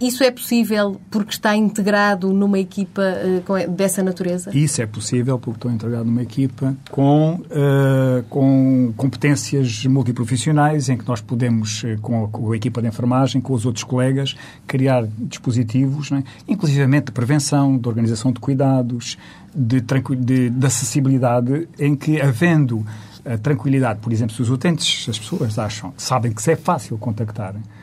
Isso 0.00 0.24
é 0.24 0.30
possível 0.30 1.00
porque 1.10 1.32
está 1.32 1.54
integrado 1.54 2.32
numa 2.32 2.58
equipa 2.58 3.02
uh, 3.02 3.70
dessa 3.70 4.02
natureza? 4.02 4.50
Isso 4.56 4.80
é 4.80 4.86
possível 4.86 5.38
porque 5.38 5.58
estou 5.58 5.70
integrado 5.70 6.04
numa 6.04 6.22
equipa 6.22 6.74
com, 6.90 7.34
uh, 7.34 8.22
com 8.28 8.92
competências 8.96 9.84
multiprofissionais 9.84 10.88
em 10.88 10.96
que 10.96 11.06
nós 11.06 11.20
podemos, 11.20 11.82
uh, 11.82 12.00
com, 12.00 12.24
a, 12.24 12.28
com, 12.28 12.52
a, 12.52 12.56
equipa 12.56 12.80
de 12.80 12.88
enfermagem, 12.88 13.40
com 13.40 13.52
os 13.52 13.66
outros 13.66 13.84
colegas, 13.84 14.36
criar 14.66 15.06
dispositivos, 15.18 16.10
é? 16.12 16.22
inclusivamente 16.48 17.06
de 17.06 17.12
prevenção, 17.12 17.76
de 17.76 17.86
organização 17.86 18.32
de 18.32 18.40
cuidados, 18.40 19.18
de, 19.54 19.80
de, 19.80 20.50
de 20.50 20.66
acessibilidade, 20.66 21.68
em 21.78 21.94
que, 21.94 22.20
havendo 22.20 22.86
a 23.24 23.36
tranquilidade, 23.36 24.00
por 24.00 24.12
exemplo, 24.12 24.34
se 24.34 24.42
os 24.42 24.50
utentes, 24.50 25.08
as 25.08 25.18
pessoas 25.18 25.58
acham, 25.58 25.92
sabem 25.96 26.32
que 26.32 26.42
se 26.42 26.52
é 26.52 26.56
fácil 26.56 26.96
contactar 26.98 27.54
eh, 27.54 27.79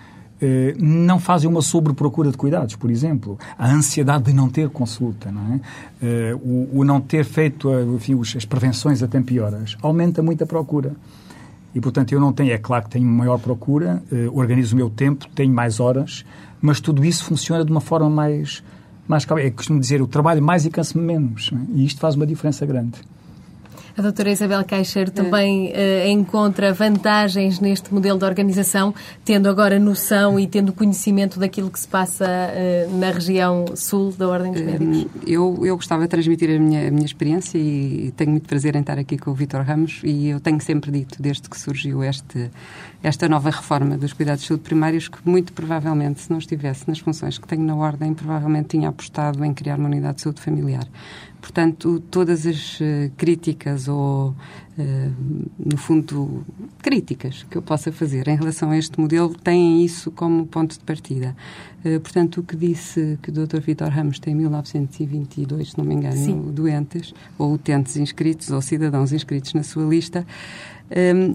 não 0.79 1.19
fazem 1.19 1.49
uma 1.49 1.61
sobreprocura 1.61 2.29
de 2.31 2.37
cuidados, 2.37 2.75
por 2.75 2.91
exemplo. 2.91 3.39
A 3.57 3.71
ansiedade 3.71 4.25
de 4.25 4.33
não 4.33 4.49
ter 4.49 4.69
consulta, 4.69 5.31
não 5.31 5.53
é? 5.53 5.59
Eh, 6.01 6.35
o, 6.35 6.79
o 6.79 6.83
não 6.83 7.01
ter 7.01 7.25
feito 7.25 7.69
enfim, 7.95 8.19
as 8.35 8.45
prevenções 8.45 9.01
a 9.01 9.07
tempo 9.07 9.33
e 9.33 9.39
horas 9.39 9.75
aumenta 9.81 10.21
muito 10.21 10.43
a 10.43 10.47
procura. 10.47 10.95
E, 11.73 11.81
portanto, 11.81 12.11
eu 12.11 12.19
não 12.19 12.33
tenho, 12.33 12.51
é 12.51 12.57
claro 12.57 12.85
que 12.85 12.91
tenho 12.91 13.05
maior 13.05 13.37
procura, 13.39 14.01
eh, 14.11 14.27
organizo 14.31 14.73
o 14.73 14.77
meu 14.77 14.89
tempo, 14.89 15.27
tenho 15.35 15.53
mais 15.53 15.79
horas, 15.79 16.25
mas 16.61 16.79
tudo 16.79 17.03
isso 17.05 17.23
funciona 17.23 17.63
de 17.63 17.71
uma 17.71 17.81
forma 17.81 18.09
mais. 18.09 18.63
mais 19.07 19.27
é 19.37 19.49
costumo 19.51 19.79
dizer, 19.79 20.01
o 20.01 20.07
trabalho 20.07 20.41
mais 20.41 20.65
e 20.65 20.69
canso-me 20.69 21.03
menos. 21.03 21.51
É? 21.53 21.57
E 21.75 21.85
isto 21.85 21.99
faz 21.99 22.15
uma 22.15 22.25
diferença 22.25 22.65
grande. 22.65 22.99
A 23.97 24.01
doutora 24.03 24.29
Isabel 24.29 24.63
Caixeiro 24.63 25.09
também 25.09 25.71
uh, 25.71 26.07
encontra 26.07 26.71
vantagens 26.71 27.59
neste 27.59 27.91
modelo 27.91 28.19
de 28.19 28.25
organização, 28.25 28.93
tendo 29.25 29.49
agora 29.49 29.79
noção 29.79 30.39
e 30.39 30.45
tendo 30.45 30.71
conhecimento 30.71 31.39
daquilo 31.39 31.71
que 31.71 31.79
se 31.79 31.87
passa 31.87 32.25
uh, 32.27 32.95
na 32.99 33.09
região 33.09 33.65
sul 33.75 34.11
da 34.11 34.27
Ordem 34.27 34.51
dos 34.51 34.61
Médicos? 34.61 35.07
Eu, 35.25 35.65
eu 35.65 35.75
gostava 35.75 36.03
de 36.03 36.09
transmitir 36.09 36.47
a 36.55 36.59
minha, 36.59 36.89
a 36.89 36.91
minha 36.91 37.07
experiência 37.07 37.57
e 37.57 38.13
tenho 38.15 38.29
muito 38.29 38.47
prazer 38.47 38.75
em 38.75 38.81
estar 38.81 38.99
aqui 38.99 39.17
com 39.17 39.31
o 39.31 39.33
Vítor 39.33 39.61
Ramos 39.61 39.99
e 40.03 40.27
eu 40.27 40.39
tenho 40.39 40.61
sempre 40.61 40.91
dito, 40.91 41.19
desde 41.19 41.49
que 41.49 41.59
surgiu 41.59 42.03
este, 42.03 42.51
esta 43.03 43.29
nova 43.29 43.49
reforma 43.49 43.97
dos 43.97 44.13
cuidados 44.13 44.41
de 44.41 44.47
saúde 44.47 44.63
primários, 44.63 45.07
que 45.07 45.17
muito 45.23 45.53
provavelmente, 45.53 46.21
se 46.21 46.31
não 46.31 46.39
estivesse 46.39 46.87
nas 46.87 46.99
funções 46.99 47.37
que 47.37 47.47
tenho 47.47 47.63
na 47.63 47.75
Ordem, 47.75 48.13
provavelmente 48.13 48.69
tinha 48.69 48.89
apostado 48.89 49.43
em 49.45 49.53
criar 49.53 49.77
uma 49.77 49.87
unidade 49.87 50.15
de 50.15 50.21
saúde 50.23 50.41
familiar. 50.41 50.87
Portanto, 51.39 52.01
todas 52.11 52.45
as 52.45 52.79
uh, 52.79 53.11
críticas 53.15 53.87
ou, 53.87 54.29
uh, 54.29 55.13
no 55.57 55.77
fundo, 55.77 56.43
críticas 56.81 57.45
que 57.49 57.57
eu 57.57 57.61
possa 57.61 57.91
fazer 57.91 58.27
em 58.27 58.35
relação 58.35 58.71
a 58.71 58.77
este 58.77 58.99
modelo 58.99 59.33
têm 59.35 59.85
isso 59.85 60.09
como 60.11 60.47
ponto 60.47 60.73
de 60.73 60.83
partida. 60.83 61.35
Uh, 61.85 61.99
portanto, 61.99 62.39
o 62.39 62.43
que 62.43 62.55
disse 62.55 63.19
que 63.21 63.29
o 63.29 63.33
Dr. 63.33 63.59
Vitor 63.59 63.87
Ramos 63.89 64.19
tem 64.19 64.33
em 64.33 64.37
1922, 64.37 65.71
se 65.71 65.77
não 65.77 65.85
me 65.85 65.95
engano, 65.95 66.17
Sim. 66.17 66.51
doentes 66.51 67.13
ou 67.37 67.53
utentes 67.53 67.95
inscritos 67.97 68.49
ou 68.49 68.61
cidadãos 68.61 69.13
inscritos 69.13 69.53
na 69.53 69.63
sua 69.63 69.85
lista, 69.85 70.25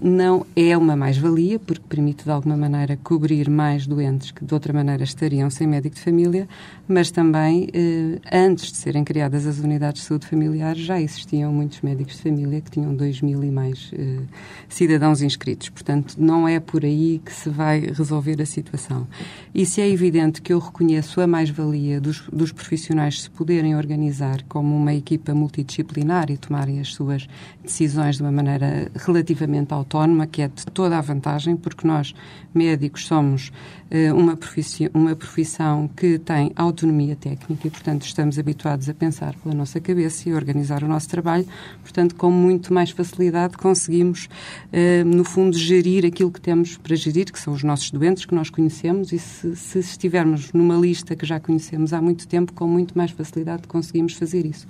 não 0.01 0.45
é 0.55 0.75
uma 0.75 0.95
mais-valia, 0.95 1.59
porque 1.59 1.83
permite 1.87 2.23
de 2.23 2.31
alguma 2.31 2.57
maneira 2.57 2.97
cobrir 3.03 3.49
mais 3.49 3.85
doentes 3.85 4.31
que 4.31 4.43
de 4.43 4.53
outra 4.53 4.73
maneira 4.73 5.03
estariam 5.03 5.49
sem 5.49 5.67
médico 5.67 5.95
de 5.95 6.01
família, 6.01 6.47
mas 6.87 7.11
também 7.11 7.65
uh, 7.65 8.21
antes 8.31 8.71
de 8.71 8.77
serem 8.77 9.03
criadas 9.03 9.45
as 9.45 9.59
unidades 9.59 10.01
de 10.01 10.07
saúde 10.07 10.25
familiar 10.25 10.75
já 10.75 10.99
existiam 10.99 11.53
muitos 11.53 11.81
médicos 11.81 12.15
de 12.15 12.23
família 12.23 12.61
que 12.61 12.71
tinham 12.71 12.95
2 12.95 13.21
mil 13.21 13.43
e 13.43 13.51
mais 13.51 13.91
uh, 13.93 14.23
cidadãos 14.67 15.21
inscritos. 15.21 15.69
Portanto, 15.69 16.15
não 16.17 16.47
é 16.47 16.59
por 16.59 16.83
aí 16.83 17.21
que 17.23 17.31
se 17.31 17.49
vai 17.49 17.81
resolver 17.81 18.41
a 18.41 18.45
situação. 18.45 19.07
E 19.53 19.65
se 19.65 19.81
é 19.81 19.89
evidente 19.89 20.41
que 20.41 20.51
eu 20.51 20.57
reconheço 20.57 21.21
a 21.21 21.27
mais-valia 21.27 22.01
dos, 22.01 22.23
dos 22.31 22.51
profissionais 22.51 23.21
se 23.21 23.29
poderem 23.29 23.75
organizar 23.75 24.41
como 24.49 24.75
uma 24.75 24.93
equipa 24.93 25.33
multidisciplinar 25.33 26.31
e 26.31 26.37
tomarem 26.37 26.79
as 26.79 26.93
suas 26.93 27.27
decisões 27.63 28.17
de 28.17 28.23
uma 28.23 28.31
maneira 28.31 28.91
relativamente 28.95 29.42
autónoma, 29.69 30.27
que 30.27 30.41
é 30.41 30.47
de 30.47 30.65
toda 30.67 30.97
a 30.97 31.01
vantagem, 31.01 31.55
porque 31.55 31.87
nós, 31.87 32.13
médicos, 32.53 33.05
somos 33.05 33.51
uh, 33.91 34.15
uma, 34.15 34.35
profissão, 34.35 34.89
uma 34.93 35.15
profissão 35.15 35.89
que 35.95 36.17
tem 36.19 36.51
autonomia 36.55 37.15
técnica 37.15 37.67
e, 37.67 37.71
portanto, 37.71 38.03
estamos 38.03 38.39
habituados 38.39 38.89
a 38.89 38.93
pensar 38.93 39.35
pela 39.35 39.53
nossa 39.53 39.79
cabeça 39.79 40.29
e 40.29 40.31
a 40.31 40.35
organizar 40.35 40.83
o 40.83 40.87
nosso 40.87 41.09
trabalho. 41.09 41.45
Portanto, 41.81 42.15
com 42.15 42.31
muito 42.31 42.73
mais 42.73 42.91
facilidade 42.91 43.57
conseguimos, 43.57 44.27
uh, 44.71 45.05
no 45.05 45.23
fundo, 45.23 45.57
gerir 45.57 46.05
aquilo 46.05 46.31
que 46.31 46.41
temos 46.41 46.77
para 46.77 46.95
gerir, 46.95 47.31
que 47.31 47.39
são 47.39 47.53
os 47.53 47.63
nossos 47.63 47.91
doentes 47.91 48.25
que 48.25 48.35
nós 48.35 48.49
conhecemos 48.49 49.11
e 49.11 49.19
se, 49.19 49.55
se 49.55 49.79
estivermos 49.79 50.51
numa 50.53 50.75
lista 50.75 51.15
que 51.15 51.25
já 51.25 51.39
conhecemos 51.39 51.93
há 51.93 52.01
muito 52.01 52.27
tempo, 52.27 52.53
com 52.53 52.67
muito 52.67 52.97
mais 52.97 53.11
facilidade 53.11 53.67
conseguimos 53.67 54.13
fazer 54.13 54.45
isso. 54.45 54.67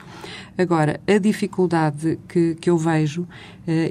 Agora, 0.57 0.99
a 1.07 1.17
dificuldade 1.17 2.19
que, 2.27 2.55
que 2.55 2.69
eu 2.69 2.77
vejo, 2.77 3.23
uh, 3.23 3.27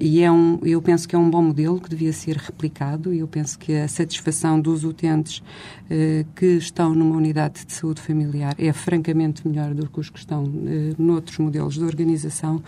e 0.01 0.23
é 0.23 0.31
um, 0.31 0.59
eu 0.73 0.83
penso 0.83 1.09
que 1.09 1.15
é 1.15 1.19
um 1.19 1.31
bom 1.31 1.43
modelo 1.43 1.81
que 1.81 1.89
devia 1.89 2.13
ser 2.13 2.37
replicado, 2.37 3.13
e 3.13 3.21
eu 3.21 3.29
penso 3.29 3.59
que 3.59 3.75
a 3.75 3.89
satisfação 3.89 4.61
dos 4.61 4.85
utentes 4.85 5.39
uh, 5.39 6.27
que 6.35 6.47
estão 6.57 6.95
numa 6.95 7.17
unidade 7.17 7.65
de 7.65 7.73
saúde 7.73 8.01
familiar 8.01 8.55
é 8.59 8.73
francamente 8.73 9.47
melhor 9.47 9.75
do 9.75 9.89
que 9.89 10.01
os 10.01 10.11
que 10.11 10.19
estão 10.19 10.45
uh, 10.45 10.95
noutros 10.99 11.39
modelos 11.39 11.75
de 11.75 11.85
organização, 11.85 12.63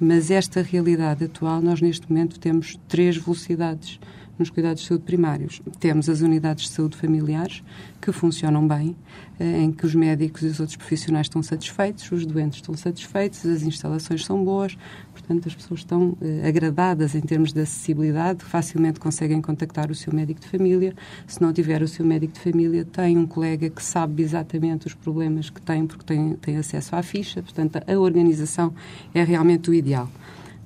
mas 0.00 0.30
esta 0.30 0.62
realidade 0.62 1.24
atual, 1.24 1.60
nós 1.60 1.80
neste 1.80 2.10
momento 2.10 2.38
temos 2.38 2.78
três 2.88 3.16
velocidades 3.16 4.00
nos 4.38 4.50
cuidados 4.50 4.82
de 4.82 4.88
saúde 4.88 5.04
primários. 5.04 5.60
Temos 5.80 6.08
as 6.08 6.20
unidades 6.20 6.64
de 6.64 6.70
saúde 6.70 6.96
familiares, 6.96 7.62
que 8.00 8.12
funcionam 8.12 8.66
bem, 8.66 8.94
eh, 9.40 9.62
em 9.62 9.72
que 9.72 9.84
os 9.84 9.94
médicos 9.94 10.42
e 10.42 10.46
os 10.46 10.60
outros 10.60 10.76
profissionais 10.76 11.26
estão 11.26 11.42
satisfeitos, 11.42 12.10
os 12.12 12.24
doentes 12.24 12.58
estão 12.58 12.74
satisfeitos, 12.76 13.44
as 13.44 13.62
instalações 13.62 14.24
são 14.24 14.44
boas, 14.44 14.76
portanto, 15.12 15.48
as 15.48 15.54
pessoas 15.54 15.80
estão 15.80 16.16
eh, 16.20 16.46
agradadas 16.46 17.14
em 17.14 17.20
termos 17.20 17.52
de 17.52 17.60
acessibilidade, 17.60 18.44
facilmente 18.44 19.00
conseguem 19.00 19.40
contactar 19.40 19.90
o 19.90 19.94
seu 19.94 20.12
médico 20.12 20.40
de 20.40 20.48
família. 20.48 20.94
Se 21.26 21.42
não 21.42 21.52
tiver 21.52 21.82
o 21.82 21.88
seu 21.88 22.04
médico 22.04 22.34
de 22.34 22.40
família, 22.40 22.84
tem 22.84 23.18
um 23.18 23.26
colega 23.26 23.68
que 23.68 23.82
sabe 23.82 24.22
exatamente 24.22 24.86
os 24.86 24.94
problemas 24.94 25.50
que 25.50 25.60
tem, 25.60 25.86
porque 25.86 26.04
tem, 26.04 26.34
tem 26.34 26.56
acesso 26.56 26.94
à 26.94 27.02
ficha, 27.02 27.42
portanto, 27.42 27.80
a 27.86 27.98
organização 27.98 28.72
é 29.12 29.22
realmente 29.24 29.70
o 29.70 29.74
ideal. 29.74 30.08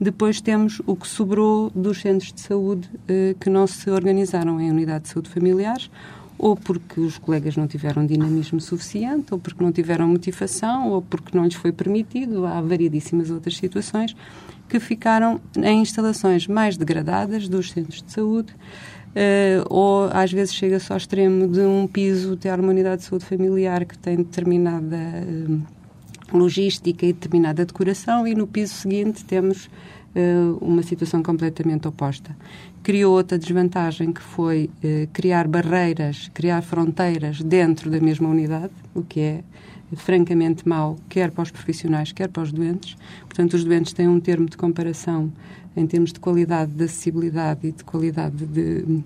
Depois 0.02 0.40
temos 0.40 0.82
o 0.84 0.96
que 0.96 1.06
sobrou 1.06 1.70
dos 1.70 2.00
centros 2.00 2.32
de 2.32 2.40
saúde 2.40 2.90
eh, 3.06 3.36
que 3.38 3.48
não 3.48 3.68
se 3.68 3.88
organizaram 3.88 4.60
em 4.60 4.68
unidade 4.68 5.04
de 5.04 5.10
saúde 5.10 5.28
familiares, 5.28 5.88
ou 6.36 6.56
porque 6.56 7.00
os 7.00 7.18
colegas 7.18 7.56
não 7.56 7.68
tiveram 7.68 8.04
dinamismo 8.04 8.60
suficiente, 8.60 9.32
ou 9.32 9.38
porque 9.38 9.62
não 9.62 9.70
tiveram 9.70 10.08
motivação, 10.08 10.90
ou 10.90 11.02
porque 11.02 11.38
não 11.38 11.44
lhes 11.44 11.54
foi 11.54 11.70
permitido. 11.70 12.44
Há 12.44 12.60
variedíssimas 12.60 13.30
outras 13.30 13.56
situações 13.56 14.16
que 14.68 14.80
ficaram 14.80 15.40
em 15.56 15.82
instalações 15.82 16.48
mais 16.48 16.76
degradadas 16.76 17.48
dos 17.48 17.70
centros 17.70 18.02
de 18.02 18.10
saúde, 18.10 18.52
uh, 18.52 19.64
ou 19.70 20.10
às 20.12 20.32
vezes 20.32 20.52
chega-se 20.52 20.90
ao 20.90 20.98
extremo 20.98 21.46
de 21.46 21.60
um 21.60 21.86
piso 21.86 22.36
ter 22.36 22.58
uma 22.58 22.70
unidade 22.70 23.02
de 23.02 23.08
saúde 23.08 23.24
familiar 23.24 23.84
que 23.84 23.96
tem 23.96 24.16
determinada 24.16 24.96
uh, 24.96 25.81
logística 26.32 27.06
e 27.06 27.12
determinada 27.12 27.64
decoração, 27.64 28.26
e 28.26 28.34
no 28.34 28.46
piso 28.46 28.74
seguinte 28.74 29.24
temos 29.24 29.66
uh, 29.66 30.58
uma 30.60 30.82
situação 30.82 31.22
completamente 31.22 31.86
oposta. 31.88 32.36
Criou 32.82 33.14
outra 33.14 33.38
desvantagem 33.38 34.12
que 34.12 34.22
foi 34.22 34.70
uh, 34.82 35.08
criar 35.12 35.46
barreiras, 35.46 36.30
criar 36.34 36.62
fronteiras 36.62 37.40
dentro 37.40 37.90
da 37.90 38.00
mesma 38.00 38.28
unidade, 38.28 38.72
o 38.94 39.02
que 39.02 39.20
é 39.20 39.44
francamente 39.94 40.66
mau, 40.66 40.96
quer 41.08 41.30
para 41.30 41.42
os 41.42 41.50
profissionais, 41.50 42.12
quer 42.12 42.28
para 42.28 42.42
os 42.42 42.52
doentes. 42.52 42.96
Portanto, 43.22 43.54
os 43.54 43.64
doentes 43.64 43.92
têm 43.92 44.08
um 44.08 44.20
termo 44.20 44.48
de 44.48 44.56
comparação 44.56 45.30
em 45.76 45.86
termos 45.86 46.12
de 46.12 46.20
qualidade 46.20 46.72
de 46.72 46.84
acessibilidade 46.84 47.66
e 47.66 47.72
de 47.72 47.84
qualidade 47.84 48.44
de. 48.46 49.02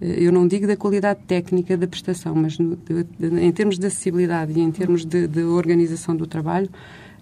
Eu 0.00 0.32
não 0.32 0.46
digo 0.46 0.66
da 0.66 0.76
qualidade 0.76 1.20
técnica 1.26 1.76
da 1.76 1.86
prestação, 1.86 2.34
mas 2.34 2.58
no, 2.58 2.76
de, 2.76 3.04
de, 3.04 3.40
em 3.40 3.52
termos 3.52 3.78
de 3.78 3.86
acessibilidade 3.86 4.52
e 4.52 4.60
em 4.60 4.70
termos 4.70 5.04
de, 5.04 5.26
de 5.26 5.42
organização 5.42 6.16
do 6.16 6.26
trabalho, 6.26 6.68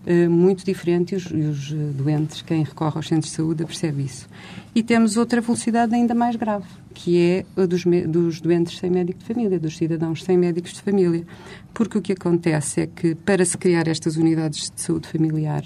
eh, 0.04 0.26
muito 0.26 0.64
diferente 0.64 1.12
e 1.12 1.16
os, 1.16 1.26
os, 1.26 1.72
eh, 1.72 1.76
doentes, 1.94 2.42
quem 2.42 2.64
recorre 2.64 2.96
aos 2.96 3.06
centros 3.06 3.30
de 3.30 3.36
saúde, 3.36 3.64
percebe 3.64 4.02
isso. 4.02 4.28
E 4.74 4.82
temos 4.82 5.16
outra 5.16 5.40
velocidade 5.40 5.94
ainda 5.94 6.14
mais 6.14 6.34
grave, 6.34 6.66
que 6.92 7.20
é 7.20 7.44
a 7.56 7.66
dos, 7.66 7.84
dos 7.84 8.40
doentes 8.40 8.78
sem 8.78 8.90
médico 8.90 9.20
de 9.20 9.26
família, 9.26 9.60
dos 9.60 9.76
cidadãos 9.76 10.24
sem 10.24 10.36
médicos 10.36 10.72
de 10.72 10.82
família. 10.82 11.24
Porque 11.72 11.98
o 11.98 12.02
que 12.02 12.12
acontece 12.12 12.80
é 12.80 12.86
que, 12.86 13.14
para 13.14 13.44
se 13.44 13.56
criar 13.56 13.86
estas 13.86 14.16
unidades 14.16 14.72
de 14.74 14.80
saúde 14.80 15.06
familiar, 15.06 15.64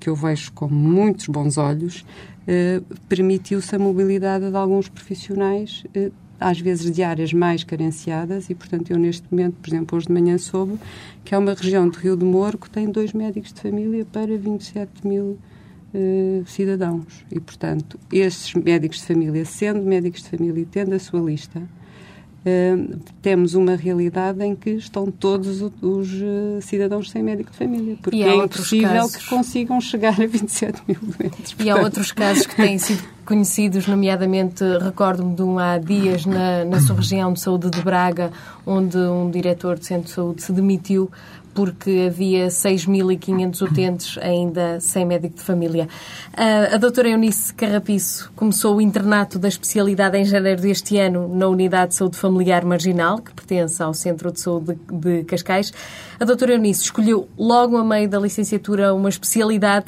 que 0.00 0.08
eu 0.08 0.16
vejo 0.16 0.52
com 0.52 0.68
muitos 0.68 1.26
bons 1.28 1.56
olhos, 1.56 2.04
eh, 2.46 2.80
permitiu-se 3.08 3.74
a 3.74 3.78
mobilidade 3.78 4.50
de 4.50 4.56
alguns 4.56 4.88
profissionais 4.88 5.84
eh, 5.94 6.10
às 6.38 6.60
vezes 6.60 6.90
de 6.90 7.02
áreas 7.02 7.32
mais 7.32 7.64
carenciadas 7.64 8.50
e, 8.50 8.54
portanto, 8.54 8.90
eu 8.90 8.98
neste 8.98 9.26
momento, 9.30 9.54
por 9.60 9.68
exemplo, 9.68 9.96
hoje 9.96 10.06
de 10.06 10.12
manhã 10.12 10.38
soube 10.38 10.78
que 11.24 11.34
é 11.34 11.38
uma 11.38 11.54
região 11.54 11.88
de 11.88 11.98
Rio 11.98 12.16
de 12.16 12.24
Moro 12.24 12.58
que 12.58 12.70
tem 12.70 12.90
dois 12.90 13.12
médicos 13.12 13.52
de 13.52 13.60
família 13.60 14.04
para 14.04 14.36
27 14.36 15.06
mil 15.06 15.38
uh, 15.94 16.44
cidadãos. 16.46 17.24
E, 17.30 17.40
portanto, 17.40 17.98
esses 18.12 18.54
médicos 18.54 18.98
de 18.98 19.06
família, 19.06 19.44
sendo 19.44 19.82
médicos 19.82 20.22
de 20.22 20.30
família 20.30 20.60
e 20.62 20.66
tendo 20.66 20.94
a 20.94 20.98
sua 20.98 21.20
lista, 21.20 21.62
Uh, 22.46 22.96
temos 23.20 23.54
uma 23.54 23.74
realidade 23.74 24.40
em 24.44 24.54
que 24.54 24.70
estão 24.70 25.10
todos 25.10 25.60
os, 25.82 26.12
uh, 26.12 26.62
cidadãos 26.62 27.10
sem 27.10 27.20
médico 27.20 27.50
de 27.50 27.56
família, 27.56 27.96
porque 28.00 28.22
é 28.22 28.36
impossível 28.36 28.88
casos... 28.88 29.16
que 29.16 29.28
consigam 29.28 29.80
chegar 29.80 30.12
a 30.20 30.26
27 30.28 30.80
mil 30.86 30.96
doentes. 31.00 31.54
Portanto... 31.54 31.66
E 31.66 31.70
há 31.70 31.76
outros 31.76 32.12
casos 32.12 32.46
que 32.46 32.54
têm 32.54 32.78
sido 32.78 33.02
conhecidos, 33.24 33.88
nomeadamente, 33.88 34.62
recordo-me 34.80 35.34
de 35.34 35.42
um 35.42 35.58
há 35.58 35.76
dias 35.76 36.24
na, 36.24 36.64
na 36.64 36.80
sua 36.80 36.94
região 36.94 37.32
de 37.32 37.40
saúde 37.40 37.68
de 37.68 37.82
Braga, 37.82 38.30
onde 38.64 38.96
um 38.96 39.28
diretor 39.28 39.76
de 39.76 39.86
centro 39.86 40.04
de 40.04 40.12
saúde 40.12 40.42
se 40.42 40.52
demitiu 40.52 41.10
porque 41.56 42.08
havia 42.08 42.48
6.500 42.48 43.62
utentes 43.62 44.18
ainda 44.18 44.78
sem 44.78 45.06
médico 45.06 45.36
de 45.36 45.42
família. 45.42 45.88
Uh, 46.34 46.74
a 46.74 46.76
doutora 46.76 47.08
Eunice 47.08 47.54
Carrapiço 47.54 48.30
começou 48.36 48.76
o 48.76 48.80
internato 48.80 49.38
da 49.38 49.48
especialidade 49.48 50.18
em 50.18 50.24
janeiro 50.26 50.60
deste 50.60 50.98
ano 50.98 51.34
na 51.34 51.48
Unidade 51.48 51.92
de 51.92 51.94
Saúde 51.94 52.18
Familiar 52.18 52.62
Marginal, 52.62 53.22
que 53.22 53.32
pertence 53.32 53.82
ao 53.82 53.94
Centro 53.94 54.30
de 54.30 54.38
Saúde 54.38 54.78
de, 54.86 54.98
de 54.98 55.24
Cascais. 55.24 55.72
A 56.20 56.26
doutora 56.26 56.52
Eunice 56.52 56.82
escolheu 56.82 57.26
logo 57.38 57.78
a 57.78 57.84
meio 57.84 58.06
da 58.06 58.20
licenciatura 58.20 58.92
uma 58.92 59.08
especialidade 59.08 59.86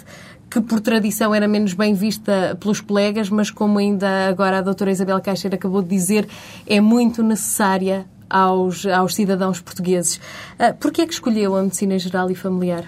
que 0.51 0.63
por 0.63 0.81
tradição 0.81 1.35
era 1.35 1.47
menos 1.47 1.75
bem 1.75 1.93
vista 1.93 2.57
pelos 2.59 2.81
colegas, 2.81 3.29
mas 3.29 3.51
como 3.51 3.79
ainda 3.79 4.27
agora 4.27 4.59
a 4.59 4.63
doutora 4.63 4.91
Isabel 4.91 5.21
Caixeira 5.21 5.57
acabou 5.57 5.83
de 5.83 5.89
dizer, 5.89 6.27
é 6.67 6.81
muito 6.81 7.23
necessária 7.23 8.07
aos, 8.29 8.87
aos 8.87 9.15
cidadãos 9.15 9.61
portugueses. 9.61 10.17
Uh, 10.59 11.01
é 11.01 11.07
que 11.07 11.13
escolheu 11.13 11.57
a 11.57 11.63
medicina 11.63 11.99
geral 11.99 12.31
e 12.31 12.35
familiar? 12.35 12.85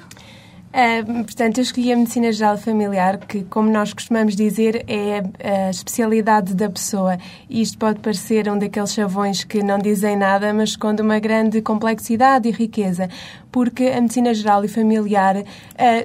Uh, 0.70 1.24
portanto, 1.24 1.58
eu 1.58 1.62
escolhi 1.62 1.92
a 1.92 1.96
medicina 1.96 2.30
geral 2.30 2.56
familiar, 2.56 3.18
que, 3.18 3.42
como 3.42 3.68
nós 3.68 3.92
costumamos 3.92 4.36
dizer, 4.36 4.84
é 4.86 5.20
a 5.66 5.70
especialidade 5.70 6.54
da 6.54 6.70
pessoa. 6.70 7.18
Isto 7.48 7.76
pode 7.76 7.98
parecer 7.98 8.48
um 8.48 8.56
daqueles 8.56 8.92
chavões 8.92 9.42
que 9.42 9.64
não 9.64 9.78
dizem 9.78 10.16
nada, 10.16 10.54
mas 10.54 10.70
esconde 10.70 11.02
uma 11.02 11.18
grande 11.18 11.60
complexidade 11.60 12.48
e 12.48 12.52
riqueza, 12.52 13.08
porque 13.50 13.86
a 13.86 14.00
medicina 14.00 14.32
geral 14.32 14.64
e 14.64 14.68
familiar 14.68 15.38
uh, 15.38 15.44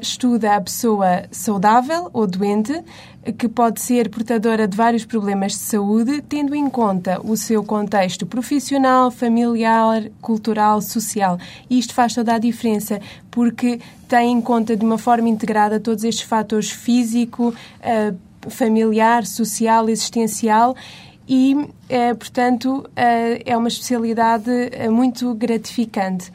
estuda 0.02 0.56
a 0.56 0.62
pessoa 0.62 1.26
saudável 1.30 2.10
ou 2.12 2.26
doente, 2.26 2.74
que 3.34 3.48
pode 3.48 3.82
ser 3.82 4.10
portadora 4.10 4.68
de 4.68 4.78
vários 4.78 5.06
problemas 5.06 5.54
de 5.54 5.60
saúde, 5.60 6.22
tendo 6.22 6.54
em 6.54 6.70
conta 6.70 7.20
o 7.24 7.36
seu 7.36 7.64
contexto 7.64 8.26
profissional, 8.26 9.10
familiar, 9.10 10.04
cultural, 10.22 10.82
social. 10.82 11.38
E 11.70 11.80
isto 11.80 11.94
faz 11.94 12.14
toda 12.14 12.36
a 12.36 12.38
diferença, 12.38 13.02
porque 13.32 13.80
tem 14.08 14.32
em 14.32 14.42
conta 14.42 14.76
de 14.76 14.86
uma 14.86 14.98
forma 14.98 15.28
integrada 15.28 15.80
todos 15.80 16.04
estes 16.04 16.26
fatores 16.26 16.70
físico, 16.70 17.54
eh, 17.82 18.14
familiar, 18.48 19.26
social, 19.26 19.90
existencial 19.90 20.76
e, 21.28 21.68
eh, 21.90 22.14
portanto, 22.14 22.88
eh, 22.96 23.42
é 23.46 23.58
uma 23.58 23.68
especialidade 23.68 24.52
muito 24.92 25.34
gratificante. 25.34 26.32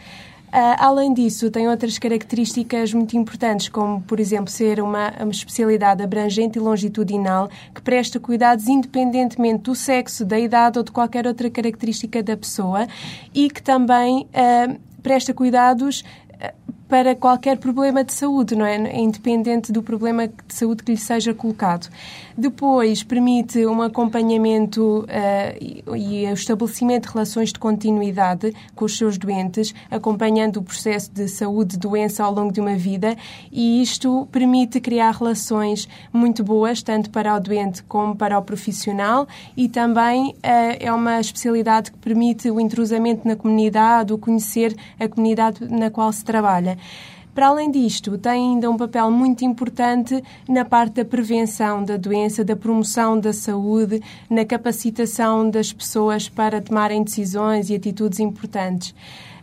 Uh, 0.50 0.74
além 0.78 1.14
disso, 1.14 1.48
tem 1.48 1.68
outras 1.68 1.96
características 1.96 2.92
muito 2.92 3.16
importantes, 3.16 3.68
como, 3.68 4.00
por 4.02 4.18
exemplo, 4.18 4.50
ser 4.50 4.80
uma, 4.80 5.12
uma 5.20 5.30
especialidade 5.30 6.02
abrangente 6.02 6.58
e 6.58 6.60
longitudinal 6.60 7.48
que 7.72 7.80
presta 7.80 8.18
cuidados 8.18 8.66
independentemente 8.66 9.62
do 9.62 9.76
sexo, 9.76 10.24
da 10.24 10.38
idade 10.38 10.76
ou 10.76 10.84
de 10.84 10.90
qualquer 10.90 11.24
outra 11.24 11.48
característica 11.48 12.20
da 12.20 12.36
pessoa 12.36 12.88
e 13.32 13.48
que 13.48 13.62
também 13.62 14.26
uh, 14.34 14.80
presta 15.00 15.32
cuidados 15.32 16.02
para 16.90 17.14
qualquer 17.14 17.56
problema 17.56 18.02
de 18.02 18.12
saúde, 18.12 18.56
não 18.56 18.66
é? 18.66 18.76
Independente 18.98 19.70
do 19.70 19.80
problema 19.80 20.26
de 20.26 20.34
saúde 20.48 20.82
que 20.82 20.90
lhe 20.90 20.98
seja 20.98 21.32
colocado. 21.32 21.88
Depois, 22.36 23.04
permite 23.04 23.64
um 23.64 23.80
acompanhamento 23.80 25.04
uh, 25.04 25.96
e 25.96 26.26
o 26.26 26.32
estabelecimento 26.32 27.06
de 27.06 27.12
relações 27.12 27.52
de 27.52 27.60
continuidade 27.60 28.52
com 28.74 28.86
os 28.86 28.98
seus 28.98 29.16
doentes, 29.16 29.72
acompanhando 29.88 30.56
o 30.56 30.62
processo 30.62 31.12
de 31.12 31.28
saúde-doença 31.28 32.24
ao 32.24 32.34
longo 32.34 32.52
de 32.52 32.60
uma 32.60 32.74
vida, 32.74 33.16
e 33.52 33.80
isto 33.80 34.26
permite 34.32 34.80
criar 34.80 35.12
relações 35.12 35.88
muito 36.12 36.42
boas, 36.42 36.82
tanto 36.82 37.08
para 37.10 37.36
o 37.36 37.38
doente 37.38 37.84
como 37.84 38.16
para 38.16 38.36
o 38.36 38.42
profissional, 38.42 39.28
e 39.56 39.68
também 39.68 40.30
uh, 40.30 40.34
é 40.80 40.92
uma 40.92 41.20
especialidade 41.20 41.92
que 41.92 41.98
permite 41.98 42.50
o 42.50 42.58
intrusamento 42.58 43.28
na 43.28 43.36
comunidade, 43.36 44.12
o 44.12 44.18
conhecer 44.18 44.74
a 44.98 45.06
comunidade 45.06 45.64
na 45.70 45.88
qual 45.88 46.12
se 46.12 46.24
trabalha. 46.24 46.79
Para 47.34 47.46
além 47.46 47.70
disto, 47.70 48.18
tem 48.18 48.32
ainda 48.32 48.68
um 48.68 48.76
papel 48.76 49.10
muito 49.10 49.44
importante 49.44 50.22
na 50.48 50.64
parte 50.64 50.94
da 50.94 51.04
prevenção 51.04 51.84
da 51.84 51.96
doença, 51.96 52.44
da 52.44 52.56
promoção 52.56 53.18
da 53.18 53.32
saúde, 53.32 54.02
na 54.28 54.44
capacitação 54.44 55.48
das 55.48 55.72
pessoas 55.72 56.28
para 56.28 56.60
tomarem 56.60 57.04
decisões 57.04 57.70
e 57.70 57.74
atitudes 57.76 58.18
importantes. 58.18 58.94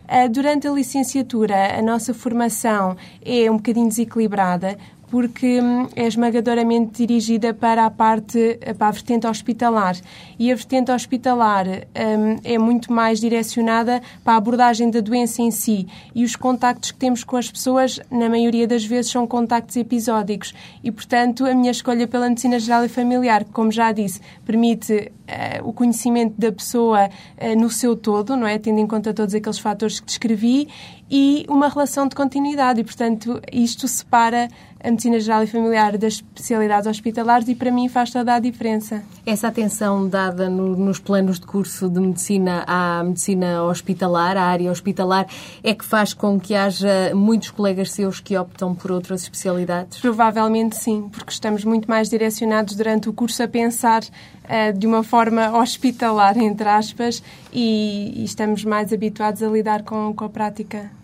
Ah, 0.06 0.26
durante 0.26 0.66
a 0.66 0.70
licenciatura, 0.70 1.78
a 1.78 1.82
nossa 1.82 2.14
formação 2.14 2.96
é 3.24 3.50
um 3.50 3.56
bocadinho 3.56 3.88
desequilibrada, 3.88 4.78
porque 5.10 5.60
hum, 5.60 5.88
é 5.96 6.06
esmagadoramente 6.06 7.06
dirigida 7.06 7.54
para 7.54 7.86
a 7.86 7.90
parte, 7.90 8.58
para 8.76 8.88
a 8.88 8.90
vertente 8.90 9.26
hospitalar. 9.26 9.96
E 10.38 10.52
a 10.52 10.54
vertente 10.54 10.90
hospitalar 10.90 11.66
um, 11.66 12.38
é 12.44 12.58
muito 12.58 12.92
mais 12.92 13.20
direcionada 13.20 14.00
para 14.22 14.34
a 14.34 14.36
abordagem 14.36 14.90
da 14.90 15.00
doença 15.00 15.42
em 15.42 15.50
si. 15.50 15.86
E 16.14 16.24
os 16.24 16.36
contactos 16.36 16.90
que 16.90 16.98
temos 16.98 17.24
com 17.24 17.36
as 17.36 17.50
pessoas, 17.50 17.98
na 18.10 18.28
maioria 18.28 18.66
das 18.66 18.84
vezes, 18.84 19.10
são 19.10 19.26
contactos 19.26 19.76
episódicos. 19.76 20.54
E, 20.82 20.90
portanto, 20.90 21.44
a 21.44 21.54
minha 21.54 21.70
escolha 21.70 22.06
pela 22.06 22.28
medicina 22.28 22.58
geral 22.58 22.84
e 22.84 22.88
familiar, 22.88 23.44
como 23.44 23.72
já 23.72 23.90
disse, 23.92 24.20
permite 24.44 25.10
uh, 25.28 25.68
o 25.68 25.72
conhecimento 25.72 26.34
da 26.38 26.52
pessoa 26.52 27.08
uh, 27.08 27.58
no 27.58 27.70
seu 27.70 27.96
todo, 27.96 28.36
não 28.36 28.46
é? 28.46 28.58
Tendo 28.58 28.78
em 28.78 28.86
conta 28.86 29.12
todos 29.14 29.34
aqueles 29.34 29.58
fatores 29.58 30.00
que 30.00 30.06
descrevi, 30.06 30.68
e 31.10 31.44
uma 31.48 31.68
relação 31.68 32.06
de 32.06 32.14
continuidade. 32.14 32.80
E, 32.80 32.84
portanto, 32.84 33.40
isto 33.52 33.88
separa 33.88 34.48
a 34.82 34.90
medicina 34.90 35.18
geral 35.18 35.42
e 35.42 35.46
familiar 35.46 35.98
das 35.98 36.14
especialidades 36.14 36.86
hospitalares 36.86 37.48
e, 37.48 37.54
para 37.54 37.70
mim, 37.70 37.88
faz 37.88 38.10
toda 38.10 38.34
a 38.34 38.38
diferença. 38.38 39.02
Essa 39.26 39.48
atenção 39.48 40.08
dada 40.08 40.48
no, 40.48 40.76
nos 40.76 40.98
planos 40.98 41.40
de 41.40 41.46
curso 41.46 41.88
de 41.88 41.98
medicina 42.00 42.64
à 42.66 43.02
medicina 43.02 43.64
hospitalar, 43.64 44.36
à 44.36 44.44
área 44.44 44.70
hospitalar, 44.70 45.26
é 45.64 45.74
que 45.74 45.84
faz 45.84 46.14
com 46.14 46.38
que 46.38 46.54
haja 46.54 47.12
muitos 47.14 47.50
colegas 47.50 47.90
seus 47.90 48.20
que 48.20 48.36
optam 48.36 48.74
por 48.74 48.92
outras 48.92 49.22
especialidades? 49.22 49.98
Provavelmente 49.98 50.76
sim, 50.76 51.08
porque 51.10 51.32
estamos 51.32 51.64
muito 51.64 51.88
mais 51.88 52.08
direcionados 52.08 52.76
durante 52.76 53.08
o 53.08 53.12
curso 53.12 53.42
a 53.42 53.48
pensar 53.48 54.02
uh, 54.02 54.78
de 54.78 54.86
uma 54.86 55.02
forma 55.02 55.58
hospitalar, 55.58 56.38
entre 56.38 56.68
aspas, 56.68 57.22
e, 57.52 58.12
e 58.16 58.24
estamos 58.24 58.64
mais 58.64 58.92
habituados 58.92 59.42
a 59.42 59.48
lidar 59.48 59.82
com, 59.82 60.14
com 60.14 60.24
a 60.24 60.28
prática 60.28 60.97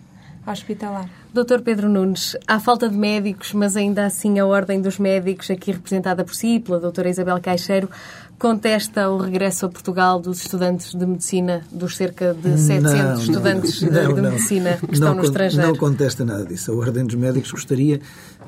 hospitalar. 0.45 1.09
Doutor 1.33 1.61
Pedro 1.61 1.89
Nunes, 1.89 2.37
há 2.47 2.59
falta 2.59 2.87
de 2.87 2.95
médicos, 2.95 3.51
mas 3.53 3.75
ainda 3.75 4.05
assim 4.05 4.39
a 4.39 4.45
Ordem 4.45 4.81
dos 4.81 4.97
Médicos, 4.97 5.51
aqui 5.51 5.71
representada 5.71 6.23
por 6.23 6.33
si, 6.33 6.59
pela 6.59 6.79
doutora 6.79 7.09
Isabel 7.09 7.39
Caixeiro, 7.41 7.89
contesta 8.37 9.09
o 9.09 9.17
regresso 9.17 9.65
a 9.65 9.69
Portugal 9.69 10.19
dos 10.19 10.41
estudantes 10.41 10.93
de 10.93 11.05
medicina, 11.05 11.63
dos 11.71 11.95
cerca 11.95 12.33
de 12.33 12.57
700 12.59 12.93
não, 12.93 13.15
estudantes 13.15 13.81
não, 13.81 13.89
de, 13.89 14.13
de 14.13 14.21
não, 14.21 14.31
medicina 14.31 14.77
que 14.77 14.93
estão 14.93 15.15
no 15.15 15.23
estrangeiro? 15.23 15.67
Não 15.67 15.75
contesta 15.75 16.25
nada 16.25 16.45
disso. 16.45 16.71
A 16.71 16.75
Ordem 16.75 17.05
dos 17.05 17.15
Médicos 17.15 17.51
gostaria 17.51 17.99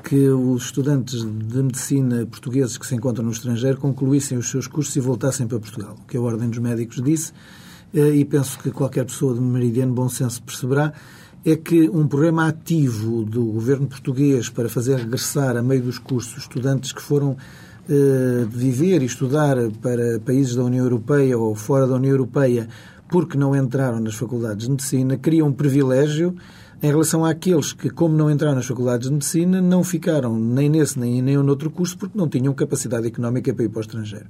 que 0.02 0.28
os 0.28 0.64
estudantes 0.64 1.24
de 1.24 1.62
medicina 1.62 2.26
portugueses 2.26 2.78
que 2.78 2.86
se 2.86 2.94
encontram 2.94 3.24
no 3.24 3.32
estrangeiro 3.32 3.78
concluíssem 3.78 4.38
os 4.38 4.50
seus 4.50 4.66
cursos 4.66 4.94
e 4.96 5.00
voltassem 5.00 5.46
para 5.46 5.58
Portugal. 5.58 5.96
O 6.02 6.06
que 6.06 6.16
a 6.16 6.20
Ordem 6.20 6.48
dos 6.48 6.58
Médicos 6.58 7.02
disse, 7.02 7.32
eh, 7.92 8.14
e 8.14 8.24
penso 8.24 8.58
que 8.58 8.70
qualquer 8.70 9.04
pessoa 9.04 9.34
de 9.34 9.40
meridiano 9.40 9.92
bom 9.92 10.08
senso 10.08 10.42
perceberá, 10.42 10.92
é 11.44 11.56
que 11.56 11.88
um 11.88 12.06
programa 12.06 12.48
ativo 12.48 13.24
do 13.24 13.44
governo 13.44 13.86
português 13.86 14.48
para 14.48 14.68
fazer 14.68 14.96
regressar 14.96 15.56
a 15.56 15.62
meio 15.62 15.82
dos 15.82 15.98
cursos 15.98 16.38
estudantes 16.38 16.92
que 16.92 17.00
foram 17.00 17.36
eh, 17.88 18.46
viver 18.50 19.02
e 19.02 19.06
estudar 19.06 19.56
para 19.80 20.20
países 20.20 20.54
da 20.54 20.64
União 20.64 20.84
Europeia 20.84 21.38
ou 21.38 21.54
fora 21.54 21.86
da 21.86 21.94
União 21.94 22.12
Europeia 22.12 22.68
porque 23.08 23.38
não 23.38 23.56
entraram 23.56 24.00
nas 24.00 24.14
faculdades 24.14 24.66
de 24.66 24.70
medicina, 24.70 25.16
cria 25.16 25.44
um 25.44 25.52
privilégio 25.52 26.36
em 26.82 26.88
relação 26.88 27.24
àqueles 27.24 27.72
que, 27.72 27.90
como 27.90 28.14
não 28.14 28.30
entraram 28.30 28.56
nas 28.56 28.66
faculdades 28.66 29.08
de 29.08 29.14
medicina, 29.14 29.60
não 29.60 29.82
ficaram 29.82 30.38
nem 30.38 30.68
nesse 30.68 30.98
nem 30.98 31.18
em 31.18 31.22
nenhum 31.22 31.48
outro 31.48 31.70
curso 31.70 31.96
porque 31.96 32.16
não 32.16 32.28
tinham 32.28 32.52
capacidade 32.54 33.06
económica 33.06 33.52
para 33.54 33.64
ir 33.64 33.68
para 33.68 33.78
o 33.78 33.80
estrangeiro. 33.80 34.26